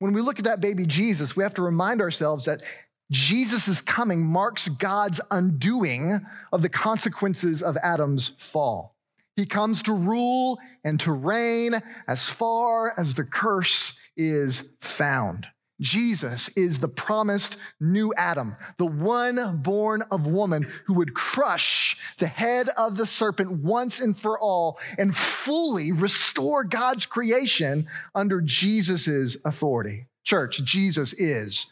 When 0.00 0.12
we 0.12 0.20
look 0.22 0.38
at 0.38 0.44
that 0.46 0.60
baby 0.60 0.86
Jesus, 0.86 1.36
we 1.36 1.42
have 1.42 1.54
to 1.54 1.62
remind 1.62 2.00
ourselves 2.00 2.46
that 2.46 2.62
Jesus' 3.10 3.80
coming 3.82 4.24
marks 4.24 4.68
God's 4.68 5.20
undoing 5.30 6.20
of 6.52 6.62
the 6.62 6.68
consequences 6.68 7.62
of 7.62 7.76
Adam's 7.82 8.32
fall. 8.38 8.96
He 9.36 9.46
comes 9.46 9.82
to 9.82 9.92
rule 9.92 10.58
and 10.84 10.98
to 11.00 11.12
reign 11.12 11.80
as 12.06 12.28
far 12.28 12.94
as 12.98 13.14
the 13.14 13.24
curse 13.24 13.92
is 14.16 14.64
found. 14.80 15.46
Jesus 15.80 16.48
is 16.56 16.78
the 16.78 16.88
promised 16.88 17.56
new 17.80 18.12
Adam, 18.16 18.56
the 18.76 18.86
one 18.86 19.58
born 19.58 20.02
of 20.10 20.26
woman 20.26 20.68
who 20.84 20.94
would 20.94 21.14
crush 21.14 21.96
the 22.18 22.26
head 22.26 22.68
of 22.76 22.96
the 22.96 23.06
serpent 23.06 23.62
once 23.62 23.98
and 23.98 24.16
for 24.16 24.38
all 24.38 24.78
and 24.98 25.16
fully 25.16 25.90
restore 25.90 26.64
God's 26.64 27.06
creation 27.06 27.86
under 28.14 28.40
Jesus' 28.40 29.36
authority. 29.44 30.06
Church, 30.22 30.62
Jesus 30.64 31.14
is 31.14 31.66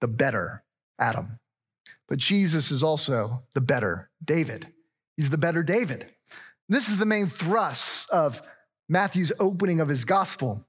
the 0.00 0.08
better 0.08 0.62
Adam. 0.98 1.38
But 2.08 2.18
Jesus 2.18 2.70
is 2.70 2.82
also 2.82 3.42
the 3.54 3.60
better 3.60 4.08
David. 4.24 4.68
He's 5.16 5.30
the 5.30 5.38
better 5.38 5.62
David. 5.62 6.06
This 6.68 6.88
is 6.88 6.98
the 6.98 7.06
main 7.06 7.26
thrust 7.26 8.08
of 8.10 8.40
Matthew's 8.88 9.32
opening 9.40 9.80
of 9.80 9.88
his 9.88 10.04
gospel. 10.04 10.64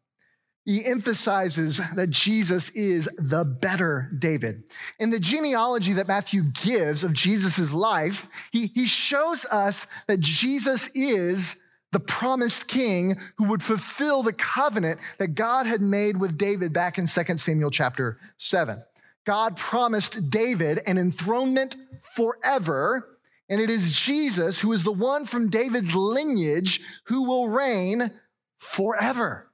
He 0.65 0.85
emphasizes 0.85 1.81
that 1.95 2.09
Jesus 2.09 2.69
is 2.71 3.09
the 3.17 3.43
better 3.43 4.11
David. 4.17 4.63
In 4.99 5.09
the 5.09 5.19
genealogy 5.19 5.93
that 5.93 6.07
Matthew 6.07 6.43
gives 6.43 7.03
of 7.03 7.13
Jesus' 7.13 7.71
life, 7.71 8.27
he, 8.51 8.67
he 8.67 8.85
shows 8.85 9.45
us 9.45 9.87
that 10.07 10.19
Jesus 10.19 10.89
is 10.93 11.55
the 11.91 11.99
promised 11.99 12.67
king 12.67 13.17
who 13.37 13.45
would 13.45 13.63
fulfill 13.63 14.21
the 14.21 14.33
covenant 14.33 14.99
that 15.17 15.29
God 15.29 15.65
had 15.65 15.81
made 15.81 16.17
with 16.17 16.37
David 16.37 16.71
back 16.71 16.97
in 16.97 17.07
2 17.07 17.37
Samuel 17.37 17.71
chapter 17.71 18.19
7. 18.37 18.83
God 19.25 19.57
promised 19.57 20.29
David 20.29 20.81
an 20.85 20.97
enthronement 20.97 21.75
forever, 22.15 23.17
and 23.49 23.59
it 23.59 23.69
is 23.69 23.91
Jesus 23.91 24.59
who 24.59 24.71
is 24.71 24.83
the 24.83 24.91
one 24.91 25.25
from 25.25 25.49
David's 25.49 25.95
lineage 25.95 26.79
who 27.05 27.23
will 27.23 27.49
reign 27.49 28.11
forever. 28.59 29.48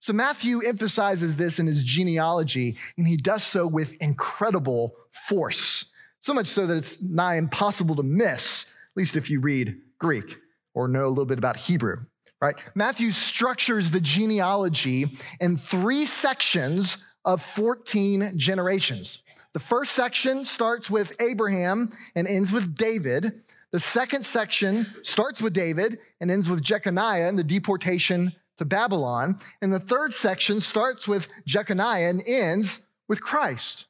So 0.00 0.12
Matthew 0.12 0.60
emphasizes 0.60 1.36
this 1.36 1.58
in 1.58 1.66
his 1.66 1.82
genealogy, 1.82 2.76
and 2.96 3.06
he 3.06 3.16
does 3.16 3.42
so 3.42 3.66
with 3.66 3.96
incredible 4.00 4.94
force. 5.28 5.86
So 6.20 6.34
much 6.34 6.48
so 6.48 6.66
that 6.66 6.76
it's 6.76 7.00
nigh 7.00 7.36
impossible 7.36 7.94
to 7.96 8.02
miss, 8.02 8.64
at 8.64 8.96
least 8.96 9.16
if 9.16 9.30
you 9.30 9.40
read 9.40 9.76
Greek 9.98 10.38
or 10.74 10.88
know 10.88 11.06
a 11.06 11.08
little 11.08 11.24
bit 11.24 11.38
about 11.38 11.56
Hebrew, 11.56 12.04
right? 12.40 12.56
Matthew 12.74 13.10
structures 13.12 13.90
the 13.90 14.00
genealogy 14.00 15.16
in 15.40 15.56
three 15.56 16.04
sections 16.04 16.98
of 17.24 17.42
14 17.42 18.32
generations. 18.36 19.22
The 19.52 19.60
first 19.60 19.92
section 19.92 20.44
starts 20.44 20.90
with 20.90 21.14
Abraham 21.20 21.90
and 22.14 22.26
ends 22.26 22.52
with 22.52 22.76
David. 22.76 23.42
The 23.72 23.80
second 23.80 24.24
section 24.24 24.86
starts 25.02 25.42
with 25.42 25.52
David 25.52 25.98
and 26.20 26.30
ends 26.30 26.48
with 26.48 26.62
Jeconiah 26.62 27.28
and 27.28 27.38
the 27.38 27.44
deportation 27.44 28.32
to 28.58 28.64
Babylon. 28.64 29.38
And 29.62 29.72
the 29.72 29.80
third 29.80 30.14
section 30.14 30.60
starts 30.60 31.06
with 31.06 31.28
Jeconiah 31.46 32.10
and 32.10 32.22
ends 32.26 32.80
with 33.08 33.20
Christ. 33.20 33.86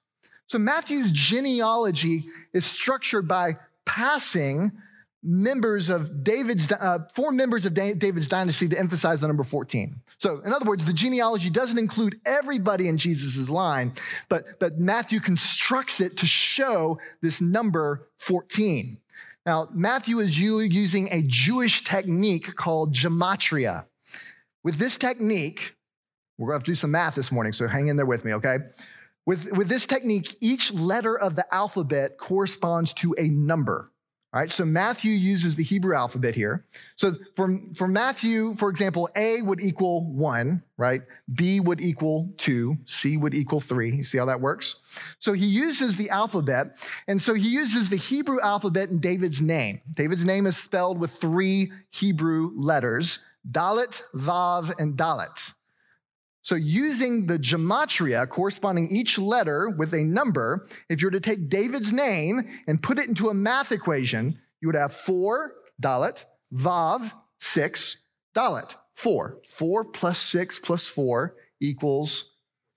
So 0.46 0.58
Matthew's 0.58 1.10
genealogy 1.12 2.26
is 2.52 2.64
structured 2.66 3.26
by 3.26 3.56
passing 3.84 4.72
members 5.22 5.90
of 5.90 6.22
David's, 6.22 6.70
uh, 6.70 7.00
four 7.12 7.32
members 7.32 7.66
of 7.66 7.74
David's 7.74 8.28
dynasty 8.28 8.68
to 8.68 8.78
emphasize 8.78 9.20
the 9.20 9.26
number 9.26 9.42
14. 9.42 9.96
So, 10.18 10.40
in 10.44 10.52
other 10.52 10.64
words, 10.64 10.84
the 10.84 10.92
genealogy 10.92 11.50
doesn't 11.50 11.78
include 11.78 12.20
everybody 12.24 12.88
in 12.88 12.96
Jesus' 12.96 13.50
line, 13.50 13.92
but, 14.28 14.60
but 14.60 14.78
Matthew 14.78 15.18
constructs 15.18 16.00
it 16.00 16.16
to 16.18 16.26
show 16.26 16.98
this 17.22 17.40
number 17.40 18.08
14. 18.18 18.98
Now, 19.44 19.68
Matthew 19.72 20.20
is 20.20 20.38
using 20.38 21.08
a 21.12 21.22
Jewish 21.22 21.82
technique 21.82 22.54
called 22.54 22.94
gematria. 22.94 23.86
With 24.66 24.78
this 24.78 24.96
technique, 24.96 25.76
we're 26.38 26.48
going 26.48 26.54
to 26.54 26.56
have 26.56 26.64
to 26.64 26.70
do 26.72 26.74
some 26.74 26.90
math 26.90 27.14
this 27.14 27.30
morning, 27.30 27.52
so 27.52 27.68
hang 27.68 27.86
in 27.86 27.94
there 27.94 28.04
with 28.04 28.24
me, 28.24 28.34
okay? 28.34 28.58
With, 29.24 29.52
with 29.52 29.68
this 29.68 29.86
technique, 29.86 30.36
each 30.40 30.72
letter 30.72 31.16
of 31.16 31.36
the 31.36 31.46
alphabet 31.54 32.18
corresponds 32.18 32.92
to 32.94 33.14
a 33.16 33.28
number. 33.28 33.92
All 34.34 34.40
right, 34.40 34.50
so 34.50 34.64
Matthew 34.64 35.12
uses 35.12 35.54
the 35.54 35.62
Hebrew 35.62 35.94
alphabet 35.94 36.34
here. 36.34 36.64
So 36.96 37.14
for, 37.36 37.60
for 37.76 37.86
Matthew, 37.86 38.56
for 38.56 38.68
example, 38.68 39.08
A 39.14 39.40
would 39.40 39.62
equal 39.62 40.12
one, 40.12 40.64
right? 40.76 41.02
B 41.32 41.60
would 41.60 41.80
equal 41.80 42.34
two, 42.36 42.76
C 42.86 43.16
would 43.16 43.36
equal 43.36 43.60
three. 43.60 43.94
You 43.94 44.02
see 44.02 44.18
how 44.18 44.24
that 44.24 44.40
works? 44.40 44.74
So 45.20 45.32
he 45.32 45.46
uses 45.46 45.94
the 45.94 46.10
alphabet, 46.10 46.84
and 47.06 47.22
so 47.22 47.34
he 47.34 47.48
uses 47.50 47.88
the 47.88 47.96
Hebrew 47.96 48.40
alphabet 48.40 48.90
in 48.90 48.98
David's 48.98 49.40
name. 49.40 49.80
David's 49.94 50.24
name 50.24 50.44
is 50.44 50.56
spelled 50.56 50.98
with 50.98 51.12
three 51.12 51.70
Hebrew 51.92 52.50
letters 52.56 53.20
Dalet, 53.50 54.02
Vav, 54.14 54.78
and 54.80 54.96
Dalet. 54.96 55.52
So, 56.46 56.54
using 56.54 57.26
the 57.26 57.40
gematria 57.40 58.28
corresponding 58.28 58.94
each 58.94 59.18
letter 59.18 59.68
with 59.68 59.92
a 59.94 60.04
number, 60.04 60.64
if 60.88 61.02
you 61.02 61.08
were 61.08 61.12
to 61.12 61.18
take 61.18 61.48
David's 61.48 61.92
name 61.92 62.42
and 62.68 62.80
put 62.80 63.00
it 63.00 63.08
into 63.08 63.30
a 63.30 63.34
math 63.34 63.72
equation, 63.72 64.38
you 64.60 64.68
would 64.68 64.76
have 64.76 64.92
four 64.92 65.54
dalet, 65.82 66.24
vav, 66.54 67.12
six 67.40 67.96
dalet, 68.32 68.76
four. 68.94 69.38
Four 69.44 69.86
plus 69.86 70.20
six 70.20 70.60
plus 70.60 70.86
four 70.86 71.34
equals 71.60 72.26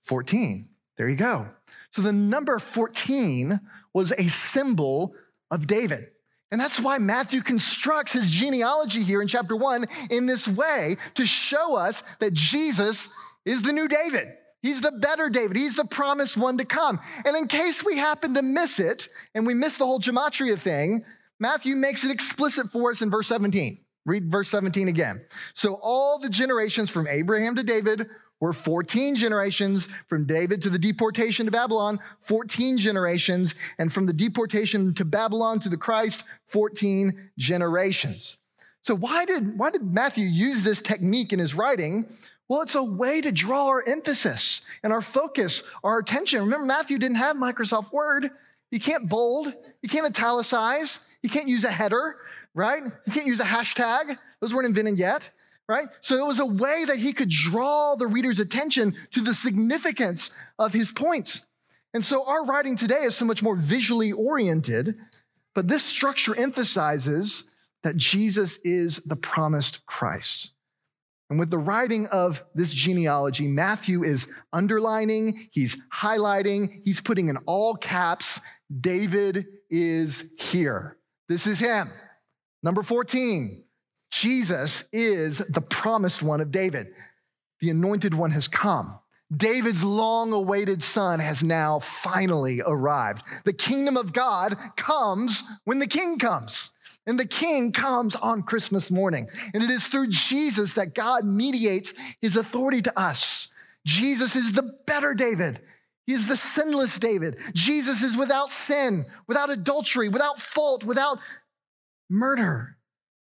14. 0.02 0.68
There 0.96 1.08
you 1.08 1.14
go. 1.14 1.46
So, 1.92 2.02
the 2.02 2.12
number 2.12 2.58
14 2.58 3.60
was 3.94 4.12
a 4.18 4.26
symbol 4.26 5.14
of 5.52 5.68
David. 5.68 6.08
And 6.50 6.60
that's 6.60 6.80
why 6.80 6.98
Matthew 6.98 7.42
constructs 7.42 8.12
his 8.12 8.30
genealogy 8.30 9.02
here 9.02 9.22
in 9.22 9.28
chapter 9.28 9.54
one 9.54 9.86
in 10.10 10.26
this 10.26 10.48
way 10.48 10.96
to 11.14 11.24
show 11.24 11.76
us 11.76 12.02
that 12.18 12.32
Jesus 12.32 13.08
is 13.44 13.62
the 13.62 13.72
new 13.72 13.86
David. 13.86 14.28
He's 14.62 14.80
the 14.80 14.92
better 14.92 15.30
David. 15.30 15.56
He's 15.56 15.76
the 15.76 15.84
promised 15.84 16.36
one 16.36 16.58
to 16.58 16.64
come. 16.64 17.00
And 17.24 17.36
in 17.36 17.46
case 17.46 17.84
we 17.84 17.96
happen 17.96 18.34
to 18.34 18.42
miss 18.42 18.78
it 18.78 19.08
and 19.34 19.46
we 19.46 19.54
miss 19.54 19.76
the 19.76 19.86
whole 19.86 20.00
gematria 20.00 20.58
thing, 20.58 21.04
Matthew 21.38 21.76
makes 21.76 22.04
it 22.04 22.10
explicit 22.10 22.68
for 22.68 22.90
us 22.90 23.00
in 23.00 23.10
verse 23.10 23.28
17. 23.28 23.78
Read 24.04 24.30
verse 24.30 24.48
17 24.48 24.88
again. 24.88 25.24
So 25.54 25.78
all 25.82 26.18
the 26.18 26.28
generations 26.28 26.90
from 26.90 27.06
Abraham 27.06 27.54
to 27.54 27.62
David 27.62 28.08
were 28.40 28.52
14 28.52 29.16
generations, 29.16 29.86
from 30.08 30.24
David 30.24 30.62
to 30.62 30.70
the 30.70 30.78
deportation 30.78 31.46
to 31.46 31.52
Babylon, 31.52 32.00
14 32.20 32.78
generations, 32.78 33.54
and 33.78 33.92
from 33.92 34.06
the 34.06 34.12
deportation 34.12 34.92
to 34.94 35.04
Babylon 35.04 35.60
to 35.60 35.68
the 35.68 35.76
Christ, 35.76 36.24
14 36.46 37.30
generations. 37.38 38.38
So 38.82 38.94
why 38.94 39.26
did, 39.26 39.58
why 39.58 39.70
did 39.70 39.82
Matthew 39.82 40.26
use 40.26 40.64
this 40.64 40.80
technique 40.80 41.32
in 41.32 41.38
his 41.38 41.54
writing? 41.54 42.06
Well, 42.48 42.62
it's 42.62 42.74
a 42.74 42.82
way 42.82 43.20
to 43.20 43.30
draw 43.30 43.68
our 43.68 43.84
emphasis 43.86 44.62
and 44.82 44.92
our 44.92 45.02
focus, 45.02 45.62
our 45.84 45.98
attention. 45.98 46.40
Remember, 46.40 46.66
Matthew 46.66 46.98
didn't 46.98 47.18
have 47.18 47.36
Microsoft 47.36 47.92
Word. 47.92 48.30
You 48.70 48.80
can't 48.80 49.08
bold, 49.08 49.52
you 49.82 49.88
can't 49.88 50.06
italicize, 50.06 51.00
you 51.22 51.28
can't 51.28 51.48
use 51.48 51.64
a 51.64 51.70
header, 51.70 52.16
right? 52.54 52.82
You 52.82 53.12
can't 53.12 53.26
use 53.26 53.40
a 53.40 53.44
hashtag. 53.44 54.16
Those 54.40 54.54
weren't 54.54 54.66
invented 54.66 54.98
yet, 54.98 55.30
right? 55.70 55.88
So 56.00 56.16
it 56.16 56.26
was 56.26 56.40
a 56.40 56.46
way 56.46 56.84
that 56.86 56.98
he 56.98 57.12
could 57.12 57.30
draw 57.30 57.94
the 57.94 58.08
reader's 58.08 58.40
attention 58.40 58.96
to 59.12 59.20
the 59.20 59.32
significance 59.32 60.30
of 60.58 60.72
his 60.72 60.90
points. 60.90 61.42
And 61.94 62.04
so 62.04 62.28
our 62.28 62.44
writing 62.44 62.76
today 62.76 63.02
is 63.02 63.14
so 63.14 63.24
much 63.24 63.42
more 63.42 63.54
visually 63.54 64.10
oriented, 64.10 64.96
but 65.54 65.68
this 65.68 65.84
structure 65.84 66.36
emphasizes 66.36 67.44
that 67.84 67.96
Jesus 67.96 68.58
is 68.64 69.00
the 69.06 69.16
promised 69.16 69.86
Christ. 69.86 70.52
And 71.30 71.38
with 71.38 71.50
the 71.50 71.58
writing 71.58 72.08
of 72.08 72.42
this 72.56 72.74
genealogy, 72.74 73.46
Matthew 73.46 74.02
is 74.02 74.26
underlining, 74.52 75.48
he's 75.52 75.76
highlighting, 75.94 76.80
he's 76.84 77.00
putting 77.00 77.28
in 77.28 77.36
all 77.46 77.76
caps 77.76 78.40
David 78.80 79.46
is 79.68 80.24
here. 80.38 80.96
This 81.28 81.46
is 81.46 81.60
him. 81.60 81.92
Number 82.62 82.82
14, 82.82 83.64
Jesus 84.10 84.84
is 84.92 85.38
the 85.38 85.60
promised 85.60 86.22
one 86.22 86.40
of 86.40 86.50
David. 86.50 86.88
The 87.60 87.70
anointed 87.70 88.14
one 88.14 88.30
has 88.32 88.48
come. 88.48 88.98
David's 89.34 89.84
long 89.84 90.32
awaited 90.32 90.82
son 90.82 91.20
has 91.20 91.44
now 91.44 91.78
finally 91.78 92.62
arrived. 92.66 93.22
The 93.44 93.52
kingdom 93.52 93.96
of 93.96 94.12
God 94.12 94.56
comes 94.76 95.44
when 95.64 95.78
the 95.78 95.86
king 95.86 96.18
comes. 96.18 96.70
And 97.06 97.18
the 97.18 97.26
king 97.26 97.72
comes 97.72 98.16
on 98.16 98.42
Christmas 98.42 98.90
morning. 98.90 99.28
And 99.54 99.62
it 99.62 99.70
is 99.70 99.86
through 99.86 100.08
Jesus 100.08 100.74
that 100.74 100.94
God 100.94 101.24
mediates 101.24 101.94
his 102.20 102.36
authority 102.36 102.82
to 102.82 102.98
us. 102.98 103.48
Jesus 103.86 104.36
is 104.36 104.52
the 104.52 104.74
better 104.86 105.14
David. 105.14 105.60
He 106.06 106.12
is 106.12 106.26
the 106.26 106.36
sinless 106.36 106.98
David. 106.98 107.38
Jesus 107.54 108.02
is 108.02 108.16
without 108.16 108.50
sin, 108.50 109.06
without 109.28 109.48
adultery, 109.50 110.08
without 110.08 110.40
fault, 110.40 110.84
without 110.84 111.18
murder. 112.08 112.76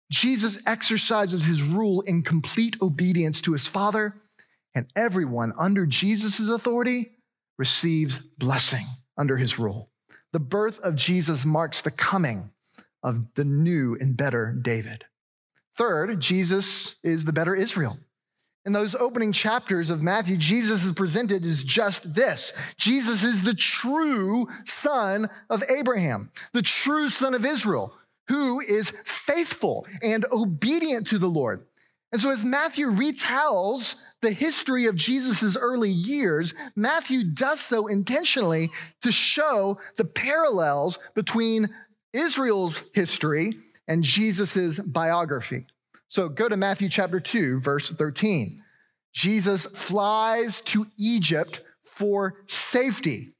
Jesus 0.09 0.57
exercises 0.65 1.43
his 1.45 1.61
rule 1.61 2.01
in 2.01 2.21
complete 2.21 2.77
obedience 2.81 3.41
to 3.41 3.53
his 3.53 3.67
Father, 3.67 4.15
and 4.73 4.87
everyone 4.95 5.53
under 5.57 5.85
Jesus' 5.85 6.49
authority 6.49 7.11
receives 7.57 8.17
blessing 8.17 8.85
under 9.17 9.37
his 9.37 9.59
rule. 9.59 9.89
the 10.33 10.39
birth 10.39 10.79
of 10.79 10.95
Jesus 10.95 11.45
marks 11.45 11.81
the 11.81 11.91
coming 11.91 12.51
of 13.03 13.33
the 13.35 13.45
new 13.45 13.97
and 13.99 14.15
better 14.15 14.53
David. 14.53 15.05
Third, 15.75 16.19
Jesus 16.19 16.95
is 17.03 17.25
the 17.25 17.33
better 17.33 17.55
Israel. 17.55 17.97
In 18.65 18.73
those 18.73 18.95
opening 18.95 19.31
chapters 19.31 19.89
of 19.89 20.03
Matthew, 20.03 20.35
Jesus 20.35 20.83
is 20.83 20.91
presented 20.91 21.45
as 21.45 21.63
just 21.63 22.13
this 22.13 22.51
Jesus 22.77 23.23
is 23.23 23.43
the 23.43 23.53
true 23.53 24.47
son 24.65 25.29
of 25.49 25.63
Abraham, 25.69 26.31
the 26.51 26.61
true 26.61 27.09
son 27.09 27.33
of 27.33 27.45
Israel, 27.45 27.93
who 28.27 28.59
is 28.59 28.91
faithful 29.03 29.85
and 30.01 30.25
obedient 30.31 31.07
to 31.07 31.17
the 31.17 31.29
Lord. 31.29 31.65
And 32.11 32.21
so, 32.21 32.31
as 32.31 32.43
Matthew 32.43 32.87
retells 32.87 33.95
the 34.21 34.31
history 34.31 34.85
of 34.85 34.95
Jesus' 34.95 35.57
early 35.57 35.89
years, 35.89 36.53
Matthew 36.75 37.23
does 37.23 37.59
so 37.59 37.87
intentionally 37.87 38.69
to 39.01 39.11
show 39.11 39.77
the 39.97 40.05
parallels 40.05 40.99
between 41.15 41.69
Israel's 42.13 42.83
history 42.93 43.59
and 43.87 44.03
Jesus' 44.03 44.79
biography. 44.79 45.65
So 46.09 46.29
go 46.29 46.47
to 46.47 46.55
Matthew 46.55 46.89
chapter 46.89 47.19
2, 47.19 47.59
verse 47.59 47.91
13. 47.91 48.63
Jesus 49.13 49.65
flies 49.67 50.61
to 50.61 50.87
Egypt 50.97 51.61
for 51.83 52.43
safety, 52.47 53.33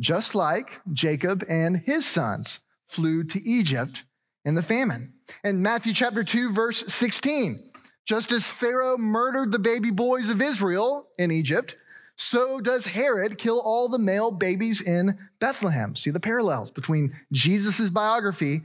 just 0.00 0.34
like 0.34 0.80
Jacob 0.92 1.44
and 1.48 1.82
his 1.84 2.06
sons 2.06 2.60
flew 2.86 3.24
to 3.24 3.46
Egypt 3.46 4.04
in 4.44 4.54
the 4.54 4.62
famine. 4.62 5.12
In 5.42 5.62
Matthew 5.62 5.92
chapter 5.92 6.22
2, 6.22 6.52
verse 6.52 6.84
16, 6.86 7.72
just 8.04 8.32
as 8.32 8.46
Pharaoh 8.46 8.98
murdered 8.98 9.52
the 9.52 9.58
baby 9.58 9.90
boys 9.90 10.28
of 10.28 10.42
Israel 10.42 11.08
in 11.18 11.30
Egypt, 11.30 11.76
so 12.16 12.60
does 12.60 12.86
Herod 12.86 13.38
kill 13.38 13.60
all 13.60 13.88
the 13.88 13.98
male 13.98 14.30
babies 14.30 14.80
in 14.80 15.18
Bethlehem. 15.40 15.96
See 15.96 16.10
the 16.10 16.20
parallels 16.20 16.70
between 16.70 17.16
Jesus' 17.32 17.90
biography 17.90 18.62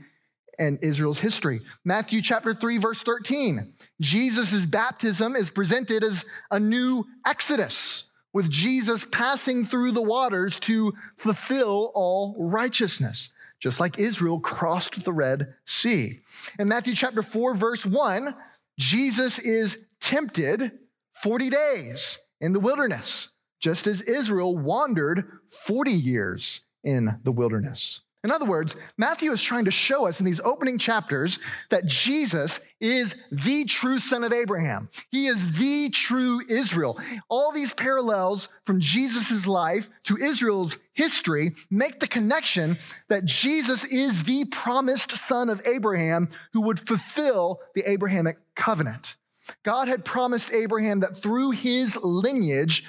and 0.58 0.78
Israel's 0.82 1.18
history. 1.18 1.62
Matthew 1.84 2.20
chapter 2.20 2.52
3, 2.54 2.78
verse 2.78 3.02
13. 3.02 3.72
Jesus' 4.00 4.66
baptism 4.66 5.34
is 5.34 5.50
presented 5.50 6.04
as 6.04 6.24
a 6.50 6.60
new 6.60 7.06
exodus, 7.26 8.04
with 8.32 8.50
Jesus 8.50 9.06
passing 9.10 9.64
through 9.64 9.92
the 9.92 10.02
waters 10.02 10.60
to 10.60 10.92
fulfill 11.16 11.90
all 11.94 12.36
righteousness, 12.38 13.30
just 13.60 13.78
like 13.78 13.98
Israel 13.98 14.40
crossed 14.40 15.04
the 15.04 15.12
Red 15.12 15.54
Sea. 15.66 16.20
In 16.58 16.68
Matthew 16.68 16.94
chapter 16.94 17.22
4, 17.22 17.54
verse 17.54 17.86
1, 17.86 18.34
Jesus 18.78 19.38
is 19.38 19.76
tempted 20.00 20.72
40 21.14 21.50
days 21.50 22.18
in 22.40 22.52
the 22.52 22.60
wilderness, 22.60 23.28
just 23.60 23.86
as 23.86 24.00
Israel 24.02 24.56
wandered 24.56 25.24
40 25.66 25.92
years 25.92 26.62
in 26.82 27.18
the 27.22 27.32
wilderness. 27.32 28.00
In 28.22 28.30
other 28.30 28.44
words, 28.44 28.76
Matthew 28.98 29.32
is 29.32 29.42
trying 29.42 29.64
to 29.64 29.70
show 29.70 30.06
us 30.06 30.20
in 30.20 30.26
these 30.26 30.40
opening 30.40 30.76
chapters 30.76 31.38
that 31.70 31.86
Jesus 31.86 32.60
is 32.78 33.14
the 33.32 33.64
true 33.64 33.98
son 33.98 34.24
of 34.24 34.32
Abraham. 34.32 34.90
He 35.10 35.26
is 35.26 35.52
the 35.52 35.88
true 35.88 36.42
Israel. 36.48 37.00
All 37.30 37.50
these 37.50 37.72
parallels 37.72 38.48
from 38.64 38.80
Jesus' 38.80 39.46
life 39.46 39.88
to 40.04 40.18
Israel's 40.18 40.76
history 40.92 41.52
make 41.70 42.00
the 42.00 42.06
connection 42.06 42.76
that 43.08 43.24
Jesus 43.24 43.84
is 43.84 44.24
the 44.24 44.44
promised 44.46 45.16
son 45.16 45.48
of 45.48 45.62
Abraham 45.66 46.28
who 46.52 46.60
would 46.62 46.86
fulfill 46.86 47.60
the 47.74 47.90
Abrahamic 47.90 48.36
covenant. 48.54 49.16
God 49.62 49.88
had 49.88 50.04
promised 50.04 50.52
Abraham 50.52 51.00
that 51.00 51.22
through 51.22 51.52
his 51.52 51.96
lineage, 51.96 52.84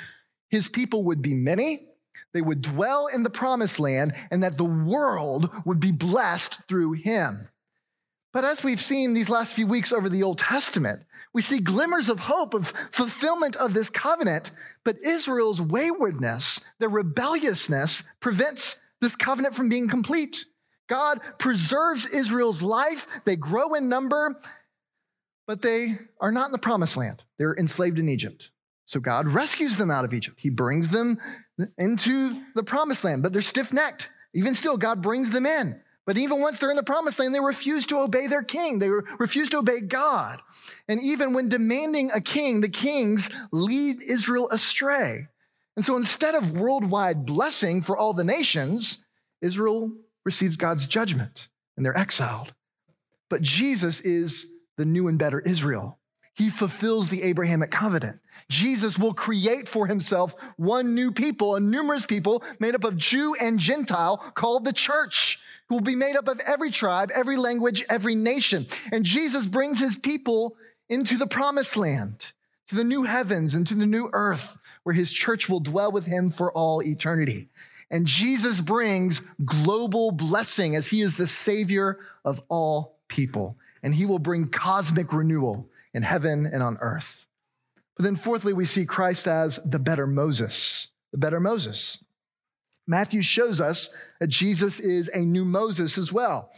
his 0.50 0.68
people 0.68 1.06
would 1.06 1.22
be 1.22 1.34
many 1.34 1.88
they 2.34 2.42
would 2.42 2.62
dwell 2.62 3.08
in 3.08 3.24
the 3.24 3.30
promised 3.30 3.80
land 3.80 4.14
and 4.30 4.44
that 4.44 4.58
the 4.58 4.66
world 4.66 5.50
would 5.66 5.80
be 5.80 5.92
blessed 5.92 6.60
through 6.68 6.94
him. 6.94 7.50
But 8.34 8.46
as 8.46 8.64
we've 8.64 8.80
seen 8.80 9.14
these 9.14 9.30
last 9.30 9.54
few 9.54 9.68
weeks 9.68 9.92
over 9.92 10.08
the 10.08 10.24
Old 10.24 10.38
Testament, 10.38 11.02
we 11.34 11.42
see 11.42 11.60
glimmers 11.60 12.08
of 12.08 12.22
hope 12.22 12.54
of 12.54 12.74
fulfillment 12.90 13.58
of 13.58 13.74
this 13.74 13.90
covenant, 13.90 14.52
but 14.86 15.04
Israel's 15.04 15.62
waywardness, 15.62 16.62
their 16.80 16.90
rebelliousness, 16.90 18.04
prevents 18.22 18.78
this 19.02 19.18
covenant 19.18 19.54
from 19.54 19.68
being 19.68 19.90
complete. 19.90 20.46
God 20.88 21.20
preserves 21.40 22.06
Israel's 22.06 22.62
life, 22.62 23.06
they 23.26 23.36
grow 23.36 23.74
in 23.74 23.90
number, 23.90 24.40
but 25.46 25.62
they 25.62 26.00
are 26.22 26.32
not 26.32 26.48
in 26.48 26.52
the 26.54 26.58
promised 26.58 26.96
land. 26.96 27.24
They're 27.38 27.56
enslaved 27.56 28.00
in 28.00 28.08
Egypt. 28.08 28.50
So 28.92 29.00
God 29.00 29.30
rescues 29.30 29.78
them 29.78 29.90
out 29.90 30.04
of 30.04 30.14
Egypt. 30.14 30.42
He 30.42 30.50
brings 30.50 30.90
them 30.90 31.18
into 31.78 32.42
the 32.56 32.64
promised 32.64 33.06
land, 33.06 33.24
but 33.24 33.32
they're 33.32 33.42
stiff 33.42 33.72
necked. 33.72 34.10
Even 34.34 34.54
still, 34.54 34.76
God 34.76 35.02
brings 35.02 35.30
them 35.30 35.46
in. 35.46 35.80
But 36.06 36.18
even 36.18 36.42
once 36.42 36.60
they're 36.60 36.70
in 36.70 36.76
the 36.76 36.84
promised 36.84 37.18
land, 37.18 37.34
they 37.34 37.40
refuse 37.40 37.86
to 37.86 38.00
obey 38.00 38.28
their 38.28 38.44
king. 38.44 38.80
They 38.80 38.90
refuse 38.90 39.48
to 39.52 39.60
obey 39.60 39.80
God. 39.80 40.42
And 40.90 41.00
even 41.02 41.34
when 41.34 41.48
demanding 41.48 42.12
a 42.14 42.20
king, 42.20 42.60
the 42.60 42.68
kings 42.68 43.30
lead 43.54 44.04
Israel 44.04 44.50
astray. 44.50 45.30
And 45.78 45.86
so 45.86 45.96
instead 45.96 46.36
of 46.36 46.52
worldwide 46.52 47.26
blessing 47.26 47.82
for 47.82 47.96
all 47.96 48.12
the 48.12 48.26
nations, 48.26 49.00
Israel 49.42 49.94
receives 50.26 50.58
God's 50.58 50.86
judgment 50.86 51.48
and 51.78 51.86
they're 51.86 51.98
exiled. 51.98 52.54
But 53.30 53.42
Jesus 53.42 54.02
is 54.02 54.48
the 54.76 54.84
new 54.84 55.08
and 55.08 55.18
better 55.18 55.40
Israel. 55.40 55.98
He 56.34 56.50
fulfills 56.50 57.10
the 57.10 57.24
Abrahamic 57.24 57.72
covenant. 57.72 58.20
Jesus 58.50 58.98
will 58.98 59.14
create 59.14 59.68
for 59.68 59.88
himself 59.88 60.36
one 60.58 60.96
new 60.96 61.12
people, 61.12 61.56
a 61.56 61.60
numerous 61.60 62.06
people 62.06 62.44
made 62.60 62.76
up 62.76 62.84
of 62.84 62.98
Jew 62.98 63.36
and 63.40 63.60
Gentile 63.60 64.18
called 64.18 64.66
the 64.66 64.74
church, 64.74 65.40
who 65.68 65.76
will 65.76 65.82
be 65.82 65.96
made 65.96 66.16
up 66.16 66.28
of 66.28 66.40
every 66.42 66.72
tribe, 66.72 67.12
every 67.14 67.38
language, 67.38 67.86
every 67.90 68.16
nation. 68.16 68.68
And 68.92 69.06
Jesus 69.06 69.46
brings 69.46 69.80
his 69.80 69.98
people 69.98 70.56
into 70.90 71.18
the 71.18 71.28
promised 71.28 71.78
land, 71.78 72.32
to 72.68 72.76
the 72.76 72.84
new 72.84 73.04
heavens 73.04 73.56
and 73.56 73.66
to 73.68 73.76
the 73.76 73.86
new 73.86 74.10
earth, 74.14 74.60
where 74.84 74.96
his 74.96 75.12
church 75.12 75.48
will 75.48 75.60
dwell 75.60 75.92
with 75.92 76.06
him 76.06 76.30
for 76.30 76.52
all 76.52 76.84
eternity. 76.84 77.50
And 77.90 78.08
Jesus 78.08 78.62
brings 78.62 79.22
global 79.44 80.12
blessing 80.12 80.76
as 80.76 80.88
he 80.88 81.02
is 81.02 81.18
the 81.18 81.28
savior 81.28 82.00
of 82.24 82.42
all 82.50 83.00
people. 83.10 83.58
And 83.84 83.94
he 83.94 84.06
will 84.06 84.20
bring 84.20 84.48
cosmic 84.48 85.12
renewal 85.12 85.70
in 85.94 86.04
heaven 86.04 86.46
and 86.46 86.64
on 86.64 86.78
earth. 86.80 87.28
But 88.02 88.06
then, 88.06 88.16
fourthly, 88.16 88.52
we 88.52 88.66
see 88.66 88.88
Christ 88.88 89.28
as 89.28 89.60
the 89.64 89.78
better 89.78 90.08
Moses, 90.08 90.88
the 91.12 91.20
better 91.20 91.40
Moses. 91.40 92.00
Matthew 92.88 93.22
shows 93.22 93.62
us 93.62 93.92
that 94.20 94.26
Jesus 94.26 94.80
is 94.80 95.08
a 95.10 95.20
new 95.20 95.46
Moses 95.46 96.00
as 96.00 96.12
well. 96.12 96.50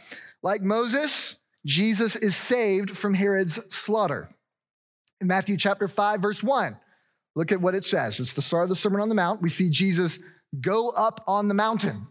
Like 0.42 0.62
Moses, 0.62 1.36
Jesus 1.66 2.16
is 2.16 2.34
saved 2.34 2.92
from 2.92 3.12
Herod's 3.12 3.60
slaughter. 3.68 4.30
In 5.20 5.26
Matthew 5.26 5.58
chapter 5.58 5.86
5, 5.86 6.22
verse 6.22 6.42
1, 6.42 6.78
look 7.36 7.52
at 7.52 7.60
what 7.60 7.74
it 7.74 7.84
says. 7.84 8.20
It's 8.20 8.32
the 8.32 8.40
start 8.40 8.62
of 8.62 8.68
the 8.70 8.76
Sermon 8.76 9.02
on 9.02 9.10
the 9.10 9.14
Mount. 9.14 9.42
We 9.42 9.50
see 9.50 9.68
Jesus 9.68 10.18
go 10.62 10.92
up 10.92 11.22
on 11.26 11.48
the 11.48 11.52
mountain, 11.52 12.06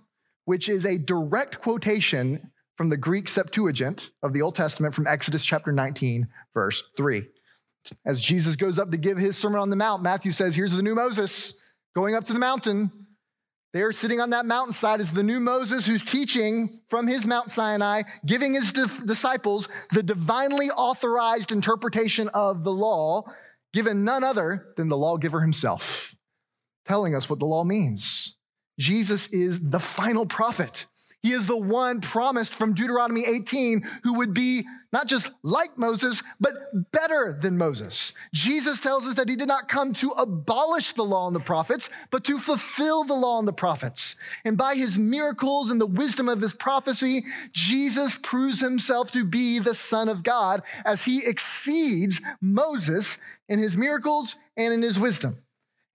which 0.45 0.69
is 0.69 0.85
a 0.85 0.99
direct 0.99 1.59
quotation 1.59 2.51
from 2.77 2.89
the 2.89 2.97
Greek 2.97 3.27
Septuagint 3.27 4.11
of 4.21 4.31
the 4.31 4.43
Old 4.43 4.53
Testament 4.53 4.93
from 4.93 5.07
Exodus 5.07 5.43
chapter 5.43 5.71
19, 5.71 6.27
verse 6.53 6.83
3. 6.95 7.25
As 8.05 8.21
Jesus 8.21 8.55
goes 8.55 8.79
up 8.79 8.91
to 8.91 8.97
give 8.97 9.17
his 9.17 9.37
Sermon 9.37 9.59
on 9.59 9.69
the 9.69 9.75
Mount, 9.75 10.03
Matthew 10.03 10.31
says, 10.31 10.55
Here's 10.55 10.71
the 10.71 10.81
new 10.81 10.95
Moses 10.95 11.53
going 11.95 12.15
up 12.15 12.25
to 12.25 12.33
the 12.33 12.39
mountain. 12.39 12.91
There, 13.73 13.91
sitting 13.91 14.19
on 14.19 14.29
that 14.29 14.45
mountainside, 14.45 14.99
is 14.99 15.11
the 15.11 15.23
new 15.23 15.39
Moses 15.39 15.87
who's 15.87 16.03
teaching 16.03 16.81
from 16.89 17.07
his 17.07 17.25
Mount 17.25 17.49
Sinai, 17.49 18.03
giving 18.23 18.53
his 18.53 18.71
disciples 18.71 19.67
the 19.91 20.03
divinely 20.03 20.69
authorized 20.69 21.51
interpretation 21.51 22.29
of 22.29 22.63
the 22.63 22.71
law, 22.71 23.23
given 23.73 24.03
none 24.03 24.23
other 24.23 24.73
than 24.77 24.89
the 24.89 24.97
lawgiver 24.97 25.41
himself, 25.41 26.15
telling 26.85 27.15
us 27.15 27.27
what 27.27 27.39
the 27.39 27.47
law 27.47 27.63
means. 27.63 28.35
Jesus 28.79 29.25
is 29.27 29.59
the 29.59 29.79
final 29.79 30.27
prophet. 30.27 30.85
He 31.23 31.31
is 31.31 31.47
the 31.47 31.57
one 31.57 32.01
promised 32.01 32.53
from 32.53 32.73
Deuteronomy 32.73 33.23
18 33.25 33.81
who 34.03 34.15
would 34.15 34.33
be 34.33 34.65
not 34.91 35.07
just 35.07 35.31
like 35.41 35.77
Moses, 35.77 36.21
but 36.41 36.91
better 36.91 37.37
than 37.39 37.57
Moses. 37.57 38.11
Jesus 38.33 38.81
tells 38.81 39.07
us 39.07 39.15
that 39.15 39.29
he 39.29 39.37
did 39.37 39.47
not 39.47 39.69
come 39.69 39.93
to 39.93 40.09
abolish 40.11 40.91
the 40.91 41.05
law 41.05 41.27
and 41.27 41.35
the 41.35 41.39
prophets, 41.39 41.89
but 42.11 42.25
to 42.25 42.37
fulfill 42.37 43.05
the 43.05 43.13
law 43.13 43.39
and 43.39 43.47
the 43.47 43.53
prophets. 43.53 44.17
And 44.43 44.57
by 44.57 44.75
his 44.75 44.99
miracles 44.99 45.71
and 45.71 45.79
the 45.79 45.85
wisdom 45.85 46.27
of 46.27 46.41
this 46.41 46.53
prophecy, 46.53 47.23
Jesus 47.53 48.19
proves 48.21 48.59
himself 48.59 49.09
to 49.13 49.23
be 49.23 49.59
the 49.59 49.73
Son 49.73 50.09
of 50.09 50.23
God 50.23 50.61
as 50.83 51.03
he 51.03 51.25
exceeds 51.25 52.19
Moses 52.41 53.17
in 53.47 53.59
his 53.59 53.77
miracles 53.77 54.35
and 54.57 54.73
in 54.73 54.81
his 54.81 54.99
wisdom. 54.99 55.37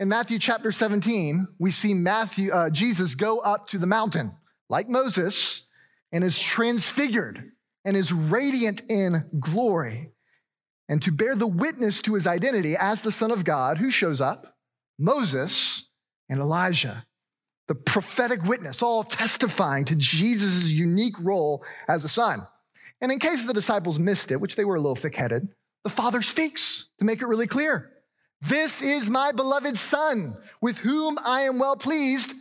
In 0.00 0.08
Matthew 0.08 0.38
chapter 0.38 0.72
17, 0.72 1.48
we 1.58 1.70
see 1.70 1.92
Matthew, 1.92 2.50
uh, 2.50 2.70
Jesus 2.70 3.14
go 3.14 3.40
up 3.40 3.66
to 3.68 3.78
the 3.78 3.86
mountain 3.86 4.32
like 4.68 4.88
Moses, 4.88 5.62
and 6.12 6.24
is 6.24 6.38
transfigured 6.38 7.52
and 7.84 7.96
is 7.96 8.12
radiant 8.12 8.82
in 8.88 9.24
glory. 9.38 10.10
And 10.88 11.02
to 11.02 11.12
bear 11.12 11.34
the 11.36 11.46
witness 11.46 12.00
to 12.02 12.14
his 12.14 12.26
identity 12.26 12.76
as 12.76 13.02
the 13.02 13.12
Son 13.12 13.30
of 13.30 13.44
God, 13.44 13.78
who 13.78 13.90
shows 13.90 14.20
up? 14.20 14.56
Moses 14.98 15.84
and 16.28 16.40
Elijah. 16.40 17.04
the 17.68 17.74
prophetic 17.74 18.42
witness, 18.44 18.82
all 18.82 19.04
testifying 19.04 19.84
to 19.84 19.94
Jesus' 19.94 20.70
unique 20.70 21.18
role 21.20 21.62
as 21.86 22.04
a 22.04 22.08
son. 22.08 22.46
And 23.00 23.12
in 23.12 23.18
case 23.18 23.44
the 23.44 23.52
disciples 23.52 23.98
missed 23.98 24.32
it, 24.32 24.40
which 24.40 24.56
they 24.56 24.64
were 24.64 24.76
a 24.76 24.80
little 24.80 24.96
thick 24.96 25.14
headed, 25.14 25.48
the 25.84 25.90
Father 25.90 26.22
speaks 26.22 26.86
to 26.98 27.04
make 27.04 27.22
it 27.22 27.26
really 27.26 27.46
clear. 27.46 27.92
This 28.40 28.82
is 28.82 29.10
my 29.10 29.32
beloved 29.32 29.76
Son, 29.76 30.36
with 30.60 30.78
whom 30.78 31.18
I 31.24 31.42
am 31.42 31.58
well 31.58 31.76
pleased. 31.76 32.32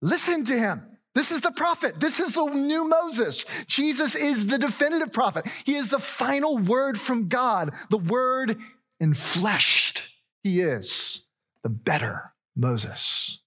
Listen 0.00 0.44
to 0.44 0.52
him. 0.58 0.82
This 1.14 1.30
is 1.30 1.40
the 1.40 1.50
prophet. 1.50 1.98
This 1.98 2.20
is 2.20 2.32
the 2.32 2.44
new 2.44 2.88
Moses. 2.88 3.44
Jesus 3.66 4.14
is 4.14 4.46
the 4.46 4.58
definitive 4.58 5.12
prophet. 5.12 5.46
He 5.64 5.74
is 5.74 5.88
the 5.88 5.98
final 5.98 6.56
word 6.56 6.98
from 6.98 7.28
God, 7.28 7.74
the 7.90 7.98
word 7.98 8.58
enfleshed. 9.02 10.08
He 10.44 10.60
is 10.60 11.22
the 11.62 11.68
better 11.68 12.32
Moses. 12.56 13.40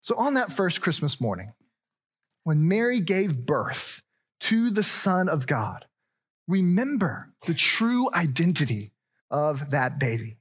So, 0.00 0.16
on 0.16 0.34
that 0.34 0.52
first 0.52 0.80
Christmas 0.80 1.20
morning, 1.20 1.52
when 2.44 2.66
Mary 2.66 3.00
gave 3.00 3.46
birth 3.46 4.02
to 4.40 4.70
the 4.70 4.82
Son 4.82 5.28
of 5.28 5.46
God, 5.46 5.84
remember 6.48 7.32
the 7.46 7.54
true 7.54 8.08
identity 8.14 8.92
of 9.30 9.70
that 9.70 9.98
baby. 9.98 10.37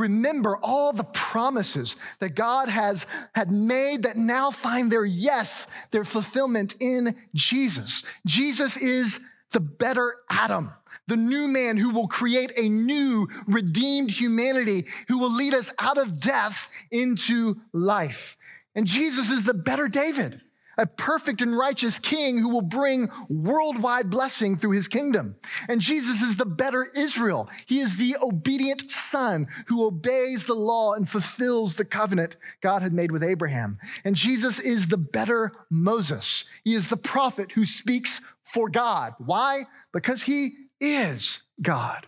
Remember 0.00 0.56
all 0.62 0.94
the 0.94 1.04
promises 1.04 1.94
that 2.20 2.34
God 2.34 2.70
has 2.70 3.06
had 3.34 3.52
made 3.52 4.04
that 4.04 4.16
now 4.16 4.50
find 4.50 4.90
their 4.90 5.04
yes, 5.04 5.66
their 5.90 6.04
fulfillment 6.04 6.74
in 6.80 7.14
Jesus. 7.34 8.02
Jesus 8.26 8.78
is 8.78 9.20
the 9.52 9.60
better 9.60 10.16
Adam, 10.30 10.72
the 11.06 11.16
new 11.16 11.48
man 11.48 11.76
who 11.76 11.90
will 11.90 12.08
create 12.08 12.52
a 12.56 12.68
new 12.68 13.28
redeemed 13.46 14.10
humanity 14.10 14.86
who 15.08 15.18
will 15.18 15.32
lead 15.32 15.52
us 15.52 15.70
out 15.78 15.98
of 15.98 16.18
death 16.18 16.70
into 16.90 17.60
life. 17.74 18.38
And 18.74 18.86
Jesus 18.86 19.30
is 19.30 19.44
the 19.44 19.54
better 19.54 19.86
David 19.86 20.40
a 20.80 20.86
perfect 20.86 21.42
and 21.42 21.56
righteous 21.56 21.98
king 21.98 22.38
who 22.38 22.48
will 22.48 22.62
bring 22.62 23.10
worldwide 23.28 24.08
blessing 24.08 24.56
through 24.56 24.70
his 24.70 24.88
kingdom. 24.88 25.36
And 25.68 25.80
Jesus 25.80 26.22
is 26.22 26.36
the 26.36 26.46
better 26.46 26.86
Israel. 26.96 27.50
He 27.66 27.80
is 27.80 27.96
the 27.96 28.16
obedient 28.22 28.90
son 28.90 29.46
who 29.66 29.84
obeys 29.84 30.46
the 30.46 30.54
law 30.54 30.94
and 30.94 31.06
fulfills 31.06 31.74
the 31.74 31.84
covenant 31.84 32.36
God 32.62 32.80
had 32.80 32.94
made 32.94 33.12
with 33.12 33.22
Abraham. 33.22 33.78
And 34.04 34.16
Jesus 34.16 34.58
is 34.58 34.88
the 34.88 34.96
better 34.96 35.52
Moses. 35.70 36.44
He 36.64 36.74
is 36.74 36.88
the 36.88 36.96
prophet 36.96 37.52
who 37.52 37.66
speaks 37.66 38.22
for 38.42 38.70
God. 38.70 39.12
Why? 39.18 39.66
Because 39.92 40.22
he 40.22 40.50
is 40.80 41.40
God. 41.60 42.06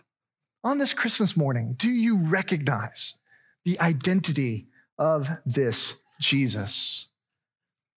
On 0.63 0.79
this 0.79 0.95
Christmas 0.95 1.37
morning, 1.37 1.75
do 1.77 1.89
you 1.89 2.17
recognize 2.17 3.15
the 3.65 3.79
identity 3.79 4.67
of 4.97 5.29
this 5.45 5.97
Jesus? 6.19 7.07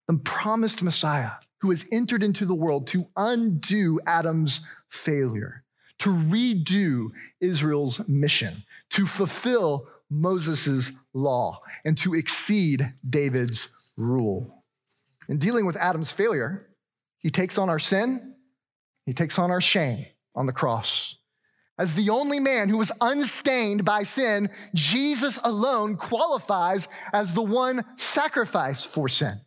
The 0.08 0.18
promised 0.18 0.82
Messiah 0.82 1.32
who 1.60 1.70
has 1.70 1.84
entered 1.90 2.22
into 2.22 2.44
the 2.44 2.54
world 2.54 2.86
to 2.88 3.06
undo 3.16 4.00
Adam's 4.06 4.60
failure, 4.88 5.64
to 5.98 6.10
redo 6.10 7.08
Israel's 7.40 8.06
mission, 8.08 8.64
to 8.90 9.06
fulfill 9.06 9.88
Moses' 10.10 10.92
law, 11.12 11.60
and 11.84 11.98
to 11.98 12.14
exceed 12.14 12.92
David's 13.08 13.68
rule. 13.96 14.64
In 15.28 15.38
dealing 15.38 15.66
with 15.66 15.76
Adam's 15.76 16.12
failure, 16.12 16.68
he 17.18 17.30
takes 17.30 17.58
on 17.58 17.68
our 17.68 17.78
sin, 17.78 18.34
he 19.06 19.12
takes 19.12 19.38
on 19.38 19.50
our 19.50 19.60
shame 19.60 20.06
on 20.34 20.46
the 20.46 20.52
cross. 20.52 21.16
As 21.78 21.94
the 21.94 22.10
only 22.10 22.40
man 22.40 22.68
who 22.68 22.78
was 22.78 22.92
unstained 23.00 23.84
by 23.84 24.02
sin, 24.02 24.48
Jesus 24.74 25.38
alone 25.42 25.96
qualifies 25.96 26.88
as 27.12 27.34
the 27.34 27.42
one 27.42 27.84
sacrificed 27.96 28.86
for 28.86 29.08
sin. 29.08 29.40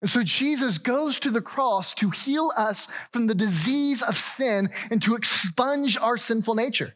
And 0.00 0.10
so 0.10 0.22
Jesus 0.22 0.78
goes 0.78 1.18
to 1.20 1.30
the 1.30 1.42
cross 1.42 1.94
to 1.94 2.10
heal 2.10 2.52
us 2.56 2.88
from 3.12 3.26
the 3.26 3.34
disease 3.34 4.02
of 4.02 4.16
sin 4.16 4.70
and 4.90 5.02
to 5.02 5.14
expunge 5.14 5.98
our 5.98 6.16
sinful 6.16 6.54
nature. 6.54 6.94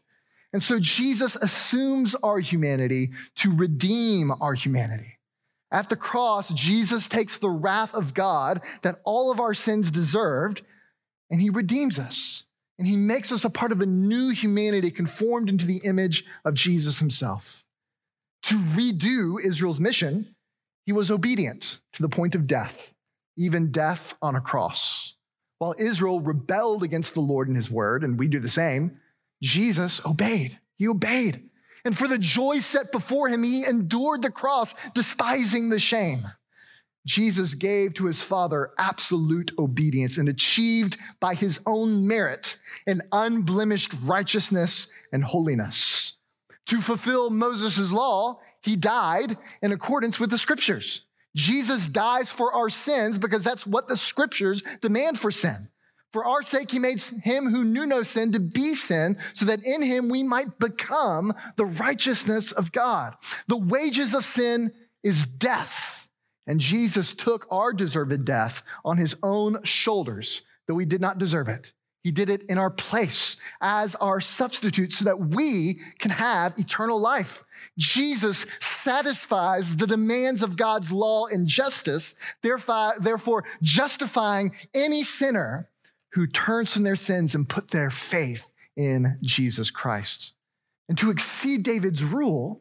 And 0.52 0.62
so 0.62 0.78
Jesus 0.78 1.36
assumes 1.36 2.14
our 2.22 2.38
humanity 2.38 3.10
to 3.36 3.54
redeem 3.54 4.32
our 4.40 4.54
humanity. 4.54 5.18
At 5.70 5.88
the 5.88 5.96
cross, 5.96 6.54
Jesus 6.54 7.08
takes 7.08 7.36
the 7.36 7.50
wrath 7.50 7.94
of 7.94 8.14
God 8.14 8.62
that 8.82 9.00
all 9.04 9.30
of 9.32 9.40
our 9.40 9.54
sins 9.54 9.90
deserved, 9.90 10.62
and 11.30 11.40
he 11.40 11.50
redeems 11.50 11.98
us. 11.98 12.44
And 12.78 12.86
he 12.86 12.96
makes 12.96 13.32
us 13.32 13.44
a 13.44 13.50
part 13.50 13.72
of 13.72 13.80
a 13.80 13.86
new 13.86 14.30
humanity 14.30 14.90
conformed 14.90 15.48
into 15.48 15.66
the 15.66 15.80
image 15.84 16.24
of 16.44 16.54
Jesus 16.54 17.00
himself. 17.00 17.64
To 18.44 18.56
redo 18.56 19.40
Israel's 19.40 19.80
mission, 19.80 20.34
he 20.86 20.92
was 20.92 21.10
obedient 21.10 21.80
to 21.94 22.02
the 22.02 22.08
point 22.08 22.34
of 22.34 22.46
death 22.46 22.93
even 23.36 23.70
death 23.70 24.14
on 24.22 24.36
a 24.36 24.40
cross. 24.40 25.14
While 25.58 25.74
Israel 25.78 26.20
rebelled 26.20 26.82
against 26.82 27.14
the 27.14 27.20
Lord 27.20 27.48
and 27.48 27.56
his 27.56 27.70
word, 27.70 28.04
and 28.04 28.18
we 28.18 28.28
do 28.28 28.38
the 28.38 28.48
same, 28.48 28.98
Jesus 29.42 30.00
obeyed. 30.04 30.58
He 30.76 30.88
obeyed. 30.88 31.48
And 31.84 31.96
for 31.96 32.08
the 32.08 32.18
joy 32.18 32.58
set 32.58 32.92
before 32.92 33.28
him, 33.28 33.42
he 33.42 33.64
endured 33.64 34.22
the 34.22 34.30
cross, 34.30 34.74
despising 34.94 35.68
the 35.68 35.78
shame. 35.78 36.20
Jesus 37.06 37.54
gave 37.54 37.92
to 37.94 38.06
his 38.06 38.22
Father 38.22 38.70
absolute 38.78 39.52
obedience 39.58 40.16
and 40.16 40.28
achieved 40.28 40.96
by 41.20 41.34
his 41.34 41.60
own 41.66 42.08
merit 42.08 42.56
an 42.86 43.02
unblemished 43.12 43.92
righteousness 44.02 44.88
and 45.12 45.22
holiness. 45.22 46.14
To 46.66 46.80
fulfill 46.80 47.28
Moses' 47.28 47.92
law, 47.92 48.40
he 48.62 48.76
died 48.76 49.36
in 49.60 49.72
accordance 49.72 50.18
with 50.18 50.30
the 50.30 50.38
scriptures. 50.38 51.02
Jesus 51.34 51.88
dies 51.88 52.30
for 52.30 52.52
our 52.52 52.68
sins 52.68 53.18
because 53.18 53.42
that's 53.42 53.66
what 53.66 53.88
the 53.88 53.96
scriptures 53.96 54.62
demand 54.80 55.18
for 55.18 55.30
sin. 55.30 55.68
For 56.12 56.24
our 56.24 56.42
sake, 56.42 56.70
he 56.70 56.78
made 56.78 57.02
him 57.02 57.46
who 57.46 57.64
knew 57.64 57.86
no 57.86 58.04
sin 58.04 58.30
to 58.32 58.40
be 58.40 58.76
sin, 58.76 59.16
so 59.32 59.46
that 59.46 59.66
in 59.66 59.82
him 59.82 60.08
we 60.08 60.22
might 60.22 60.60
become 60.60 61.34
the 61.56 61.64
righteousness 61.64 62.52
of 62.52 62.70
God. 62.70 63.16
The 63.48 63.56
wages 63.56 64.14
of 64.14 64.22
sin 64.22 64.70
is 65.02 65.26
death, 65.26 66.08
and 66.46 66.60
Jesus 66.60 67.14
took 67.14 67.48
our 67.50 67.72
deserved 67.72 68.24
death 68.24 68.62
on 68.84 68.96
his 68.96 69.16
own 69.24 69.64
shoulders, 69.64 70.42
though 70.68 70.74
we 70.74 70.84
did 70.84 71.00
not 71.00 71.18
deserve 71.18 71.48
it. 71.48 71.72
He 72.04 72.12
did 72.12 72.28
it 72.28 72.42
in 72.50 72.58
our 72.58 72.70
place 72.70 73.36
as 73.62 73.94
our 73.96 74.20
substitute 74.20 74.92
so 74.92 75.06
that 75.06 75.18
we 75.18 75.80
can 75.98 76.10
have 76.10 76.52
eternal 76.58 77.00
life. 77.00 77.42
Jesus 77.78 78.44
satisfies 78.60 79.76
the 79.76 79.86
demands 79.86 80.42
of 80.42 80.56
God's 80.56 80.92
law 80.92 81.26
and 81.26 81.48
justice, 81.48 82.14
therefore 82.42 83.44
justifying 83.62 84.52
any 84.74 85.02
sinner 85.02 85.70
who 86.12 86.26
turns 86.26 86.74
from 86.74 86.82
their 86.82 86.94
sins 86.94 87.34
and 87.34 87.48
put 87.48 87.70
their 87.70 87.90
faith 87.90 88.52
in 88.76 89.18
Jesus 89.22 89.70
Christ. 89.70 90.34
And 90.90 90.98
to 90.98 91.10
exceed 91.10 91.62
David's 91.62 92.04
rule, 92.04 92.60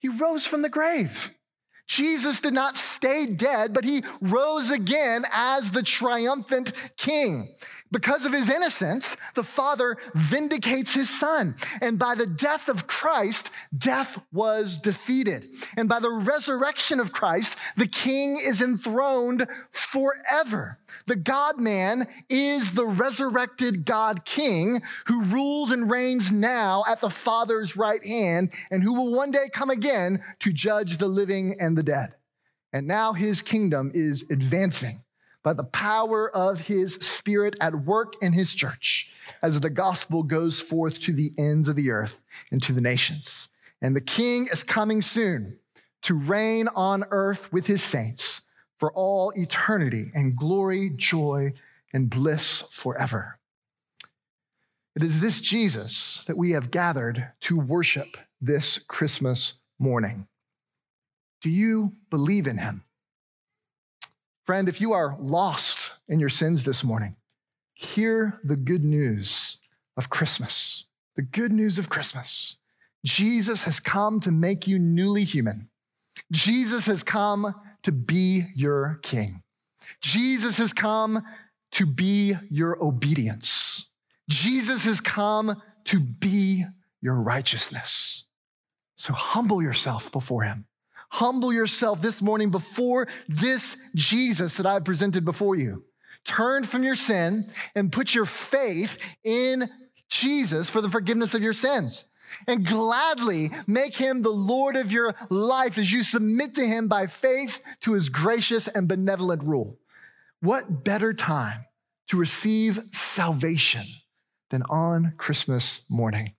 he 0.00 0.08
rose 0.08 0.46
from 0.46 0.62
the 0.62 0.68
grave. 0.68 1.30
Jesus 1.86 2.40
did 2.40 2.52
not 2.52 2.76
stay 2.76 3.24
dead, 3.24 3.72
but 3.72 3.84
he 3.84 4.02
rose 4.20 4.70
again 4.70 5.24
as 5.32 5.70
the 5.70 5.82
triumphant 5.82 6.72
king. 6.98 7.54
Because 7.90 8.26
of 8.26 8.32
his 8.32 8.50
innocence, 8.50 9.16
the 9.34 9.42
Father 9.42 9.96
vindicates 10.14 10.92
his 10.92 11.08
Son. 11.08 11.54
And 11.80 11.98
by 11.98 12.14
the 12.14 12.26
death 12.26 12.68
of 12.68 12.86
Christ, 12.86 13.50
death 13.76 14.20
was 14.32 14.76
defeated. 14.76 15.48
And 15.76 15.88
by 15.88 16.00
the 16.00 16.10
resurrection 16.10 17.00
of 17.00 17.12
Christ, 17.12 17.56
the 17.76 17.86
King 17.86 18.38
is 18.44 18.60
enthroned 18.60 19.46
forever. 19.70 20.78
The 21.06 21.16
God 21.16 21.60
man 21.60 22.06
is 22.28 22.72
the 22.72 22.86
resurrected 22.86 23.86
God 23.86 24.24
King 24.26 24.82
who 25.06 25.24
rules 25.24 25.70
and 25.70 25.90
reigns 25.90 26.30
now 26.30 26.84
at 26.86 27.00
the 27.00 27.10
Father's 27.10 27.76
right 27.76 28.04
hand 28.04 28.50
and 28.70 28.82
who 28.82 28.94
will 28.94 29.14
one 29.14 29.30
day 29.30 29.48
come 29.52 29.70
again 29.70 30.22
to 30.40 30.52
judge 30.52 30.98
the 30.98 31.08
living 31.08 31.56
and 31.58 31.76
the 31.76 31.82
dead. 31.82 32.14
And 32.72 32.86
now 32.86 33.14
his 33.14 33.40
kingdom 33.40 33.90
is 33.94 34.24
advancing 34.30 35.02
by 35.48 35.54
the 35.54 35.64
power 35.64 36.28
of 36.36 36.60
his 36.60 36.96
spirit 36.96 37.56
at 37.58 37.74
work 37.74 38.12
in 38.20 38.34
his 38.34 38.52
church 38.52 39.10
as 39.40 39.58
the 39.58 39.70
gospel 39.70 40.22
goes 40.22 40.60
forth 40.60 41.00
to 41.00 41.10
the 41.10 41.32
ends 41.38 41.70
of 41.70 41.74
the 41.74 41.90
earth 41.90 42.22
and 42.52 42.62
to 42.62 42.74
the 42.74 42.82
nations. 42.82 43.48
And 43.80 43.96
the 43.96 44.02
king 44.02 44.46
is 44.52 44.62
coming 44.62 45.00
soon 45.00 45.56
to 46.02 46.12
reign 46.12 46.68
on 46.76 47.02
earth 47.10 47.50
with 47.50 47.66
his 47.66 47.82
saints 47.82 48.42
for 48.78 48.92
all 48.92 49.32
eternity 49.38 50.10
and 50.14 50.36
glory, 50.36 50.90
joy, 50.90 51.54
and 51.94 52.10
bliss 52.10 52.62
forever. 52.68 53.38
It 54.96 55.02
is 55.02 55.22
this 55.22 55.40
Jesus 55.40 56.24
that 56.26 56.36
we 56.36 56.50
have 56.50 56.70
gathered 56.70 57.26
to 57.40 57.58
worship 57.58 58.18
this 58.38 58.78
Christmas 58.86 59.54
morning. 59.78 60.28
Do 61.40 61.48
you 61.48 61.94
believe 62.10 62.46
in 62.46 62.58
him? 62.58 62.84
Friend, 64.48 64.66
if 64.66 64.80
you 64.80 64.94
are 64.94 65.14
lost 65.20 65.92
in 66.08 66.18
your 66.18 66.30
sins 66.30 66.62
this 66.62 66.82
morning, 66.82 67.16
hear 67.74 68.40
the 68.42 68.56
good 68.56 68.82
news 68.82 69.58
of 69.94 70.08
Christmas. 70.08 70.84
The 71.16 71.20
good 71.20 71.52
news 71.52 71.78
of 71.78 71.90
Christmas. 71.90 72.56
Jesus 73.04 73.64
has 73.64 73.78
come 73.78 74.20
to 74.20 74.30
make 74.30 74.66
you 74.66 74.78
newly 74.78 75.24
human. 75.24 75.68
Jesus 76.32 76.86
has 76.86 77.02
come 77.02 77.54
to 77.82 77.92
be 77.92 78.46
your 78.54 79.00
king. 79.02 79.42
Jesus 80.00 80.56
has 80.56 80.72
come 80.72 81.22
to 81.72 81.84
be 81.84 82.34
your 82.48 82.82
obedience. 82.82 83.84
Jesus 84.30 84.82
has 84.86 84.98
come 84.98 85.60
to 85.84 86.00
be 86.00 86.64
your 87.02 87.16
righteousness. 87.16 88.24
So 88.96 89.12
humble 89.12 89.62
yourself 89.62 90.10
before 90.10 90.44
him. 90.44 90.64
Humble 91.10 91.52
yourself 91.52 92.00
this 92.00 92.20
morning 92.20 92.50
before 92.50 93.08
this 93.28 93.76
Jesus 93.94 94.56
that 94.56 94.66
I've 94.66 94.84
presented 94.84 95.24
before 95.24 95.56
you. 95.56 95.84
Turn 96.24 96.64
from 96.64 96.82
your 96.82 96.94
sin 96.94 97.50
and 97.74 97.90
put 97.90 98.14
your 98.14 98.26
faith 98.26 98.98
in 99.24 99.70
Jesus 100.08 100.68
for 100.68 100.80
the 100.80 100.90
forgiveness 100.90 101.34
of 101.34 101.42
your 101.42 101.52
sins. 101.52 102.04
And 102.46 102.66
gladly 102.66 103.50
make 103.66 103.96
him 103.96 104.20
the 104.20 104.28
Lord 104.28 104.76
of 104.76 104.92
your 104.92 105.14
life 105.30 105.78
as 105.78 105.90
you 105.90 106.02
submit 106.02 106.54
to 106.56 106.66
him 106.66 106.86
by 106.86 107.06
faith 107.06 107.62
to 107.80 107.94
his 107.94 108.10
gracious 108.10 108.68
and 108.68 108.86
benevolent 108.86 109.42
rule. 109.42 109.78
What 110.40 110.84
better 110.84 111.14
time 111.14 111.64
to 112.08 112.18
receive 112.18 112.80
salvation 112.92 113.86
than 114.50 114.62
on 114.68 115.14
Christmas 115.16 115.80
morning? 115.88 116.34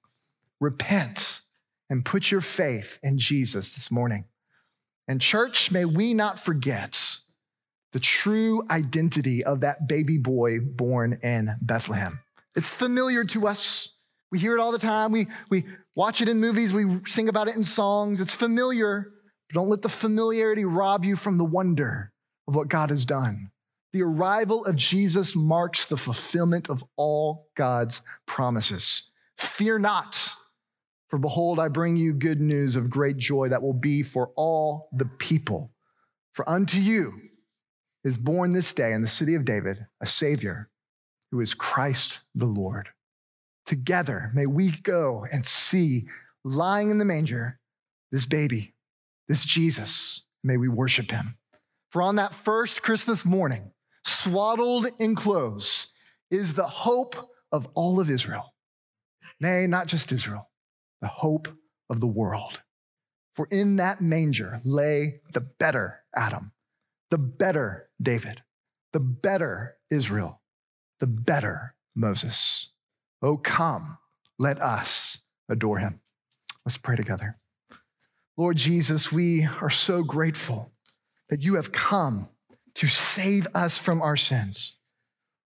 Repent 0.60 1.42
and 1.90 2.06
put 2.06 2.30
your 2.30 2.42
faith 2.42 3.00
in 3.02 3.18
Jesus 3.18 3.74
this 3.74 3.90
morning. 3.90 4.26
And, 5.10 5.20
church, 5.20 5.72
may 5.72 5.86
we 5.86 6.14
not 6.14 6.38
forget 6.38 7.04
the 7.94 8.00
true 8.00 8.62
identity 8.70 9.44
of 9.44 9.62
that 9.62 9.88
baby 9.88 10.20
boy 10.20 10.60
born 10.60 11.18
in 11.24 11.56
Bethlehem. 11.64 12.20
It's 12.56 12.70
familiar 12.70 13.24
to 13.26 13.48
us. 13.48 13.90
We 14.32 14.38
hear 14.38 14.56
it 14.56 14.60
all 14.60 14.72
the 14.72 14.78
time. 14.78 15.12
We, 15.12 15.26
we 15.50 15.66
watch 15.96 16.22
it 16.22 16.30
in 16.30 16.40
movies. 16.40 16.72
We 16.72 17.00
sing 17.08 17.28
about 17.28 17.48
it 17.48 17.56
in 17.56 17.64
songs. 17.64 18.22
It's 18.22 18.36
familiar. 18.36 19.12
But 19.50 19.56
don't 19.56 19.70
let 19.70 19.82
the 19.82 19.90
familiarity 19.90 20.64
rob 20.64 21.04
you 21.04 21.16
from 21.16 21.40
the 21.40 21.44
wonder 21.44 22.14
of 22.48 22.56
what 22.56 22.68
God 22.68 22.92
has 22.92 23.04
done. 23.04 23.50
The 23.94 24.04
arrival 24.04 24.64
of 24.66 24.76
Jesus 24.76 25.36
marks 25.36 25.88
the 25.88 25.98
fulfillment 25.98 26.70
of 26.70 26.84
all 26.98 27.48
God's 27.58 28.02
promises. 28.28 29.06
Fear 29.38 29.80
not. 29.80 30.36
For 31.10 31.18
behold, 31.18 31.60
I 31.60 31.68
bring 31.70 31.96
you 31.96 32.14
good 32.14 32.40
news 32.40 32.76
of 32.76 32.90
great 32.90 33.18
joy 33.18 33.50
that 33.50 33.64
will 33.64 33.74
be 33.74 34.04
for 34.04 34.32
all 34.36 34.90
the 34.94 35.10
people. 35.18 35.72
For 36.34 36.48
unto 36.48 36.78
you 36.78 37.14
is 38.04 38.18
born 38.18 38.54
this 38.54 38.74
day 38.74 38.94
in 38.94 39.02
the 39.02 39.08
city 39.08 39.34
of 39.34 39.44
David 39.44 39.88
a 40.00 40.06
Savior 40.06 40.70
who 41.32 41.42
is 41.42 41.54
Christ 41.54 42.22
the 42.36 42.46
Lord. 42.46 42.90
Together, 43.66 44.32
may 44.34 44.46
we 44.46 44.72
go 44.72 45.26
and 45.32 45.46
see 45.46 46.08
lying 46.44 46.92
in 46.92 47.00
the 47.00 47.06
manger 47.06 47.60
this 48.12 48.26
baby, 48.26 48.74
this 49.28 49.44
Jesus. 49.44 50.24
May 50.44 50.58
we 50.58 50.70
worship 50.70 51.12
him. 51.12 51.38
For 51.92 52.02
on 52.02 52.16
that 52.16 52.34
first 52.34 52.82
Christmas 52.84 53.26
morning, 53.26 53.72
swaddled 54.06 54.88
in 55.00 55.16
clothes, 55.16 55.88
is 56.32 56.54
the 56.54 56.68
hope 56.68 57.30
of 57.52 57.68
all 57.74 58.00
of 58.00 58.10
Israel. 58.10 58.54
Nay, 59.42 59.66
not 59.68 59.88
just 59.88 60.12
Israel 60.12 60.49
the 61.02 61.08
hope 61.08 61.48
of 61.90 62.00
the 62.00 62.08
world. 62.08 62.62
For 63.34 63.48
in 63.52 63.78
that 63.78 64.02
manger 64.02 64.62
lay 64.64 65.22
the 65.34 65.42
better 65.42 66.02
Adam, 66.16 66.52
the 67.10 67.18
better 67.18 67.90
David, 68.02 68.44
the 68.92 69.00
better 69.00 69.78
Israel, 69.90 70.42
the 71.00 71.08
better 71.08 71.76
Moses. 71.96 72.72
Oh, 73.22 73.38
come, 73.38 73.98
let 74.38 74.62
us 74.62 75.20
adore 75.50 75.80
him. 75.80 76.02
Let's 76.66 76.78
pray 76.78 76.96
together. 76.96 77.38
Lord 78.38 78.58
Jesus, 78.58 79.12
we 79.12 79.48
are 79.62 79.70
so 79.70 80.04
grateful 80.04 80.72
that 81.30 81.42
you 81.42 81.56
have 81.56 81.72
come 81.72 82.30
to 82.76 82.88
save 82.88 83.48
us 83.54 83.78
from 83.78 84.02
our 84.02 84.18
sins. 84.18 84.79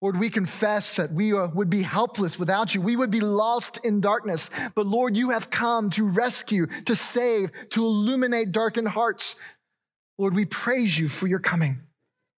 Lord, 0.06 0.20
we 0.20 0.30
confess 0.30 0.94
that 0.98 1.12
we 1.12 1.34
uh, 1.34 1.48
would 1.56 1.68
be 1.68 1.82
helpless 1.82 2.38
without 2.38 2.76
you. 2.76 2.80
We 2.80 2.96
would 2.96 3.10
be 3.10 3.22
lost 3.22 3.84
in 3.84 4.02
darkness. 4.02 4.52
But 4.76 4.86
Lord, 4.86 5.18
you 5.18 5.32
have 5.32 5.50
come 5.50 5.90
to 5.90 6.06
rescue, 6.06 6.68
to 6.86 6.96
save, 6.96 7.50
to 7.72 7.84
illuminate 7.84 8.52
darkened 8.52 8.90
hearts. 8.90 9.36
Lord, 10.20 10.36
we 10.36 10.46
praise 10.46 11.00
you 11.00 11.10
for 11.10 11.26
your 11.26 11.40
coming. 11.40 11.82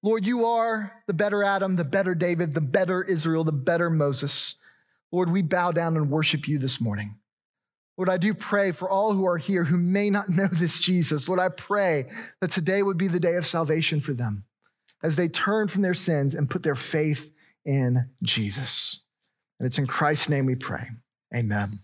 Lord, 0.02 0.26
you 0.26 0.46
are 0.46 0.94
the 1.08 1.14
better 1.14 1.44
Adam, 1.44 1.76
the 1.76 1.84
better 1.84 2.16
David, 2.16 2.54
the 2.54 2.62
better 2.62 3.04
Israel, 3.04 3.44
the 3.44 3.52
better 3.52 3.90
Moses. 3.90 4.56
Lord, 5.12 5.30
we 5.30 5.42
bow 5.42 5.72
down 5.72 5.98
and 5.98 6.10
worship 6.10 6.48
you 6.48 6.60
this 6.60 6.80
morning. 6.80 7.18
Lord, 7.98 8.08
I 8.08 8.16
do 8.16 8.34
pray 8.34 8.72
for 8.72 8.90
all 8.90 9.12
who 9.12 9.28
are 9.28 9.38
here 9.38 9.66
who 9.66 9.78
may 9.78 10.10
not 10.10 10.30
know 10.30 10.48
this 10.50 10.80
Jesus. 10.80 11.28
Lord, 11.28 11.42
I 11.42 11.50
pray 11.50 12.06
that 12.40 12.52
today 12.52 12.82
would 12.82 12.98
be 12.98 13.10
the 13.10 13.20
day 13.20 13.36
of 13.36 13.46
salvation 13.46 14.00
for 14.00 14.14
them 14.14 14.46
as 15.04 15.18
they 15.18 15.28
turn 15.28 15.68
from 15.68 15.82
their 15.82 15.94
sins 15.94 16.34
and 16.34 16.50
put 16.50 16.64
their 16.64 16.74
faith 16.74 17.30
in 17.68 18.10
Jesus. 18.24 19.02
And 19.60 19.68
it's 19.68 19.78
in 19.78 19.86
Christ's 19.86 20.30
name 20.30 20.46
we 20.46 20.56
pray. 20.56 20.88
Amen. 21.36 21.80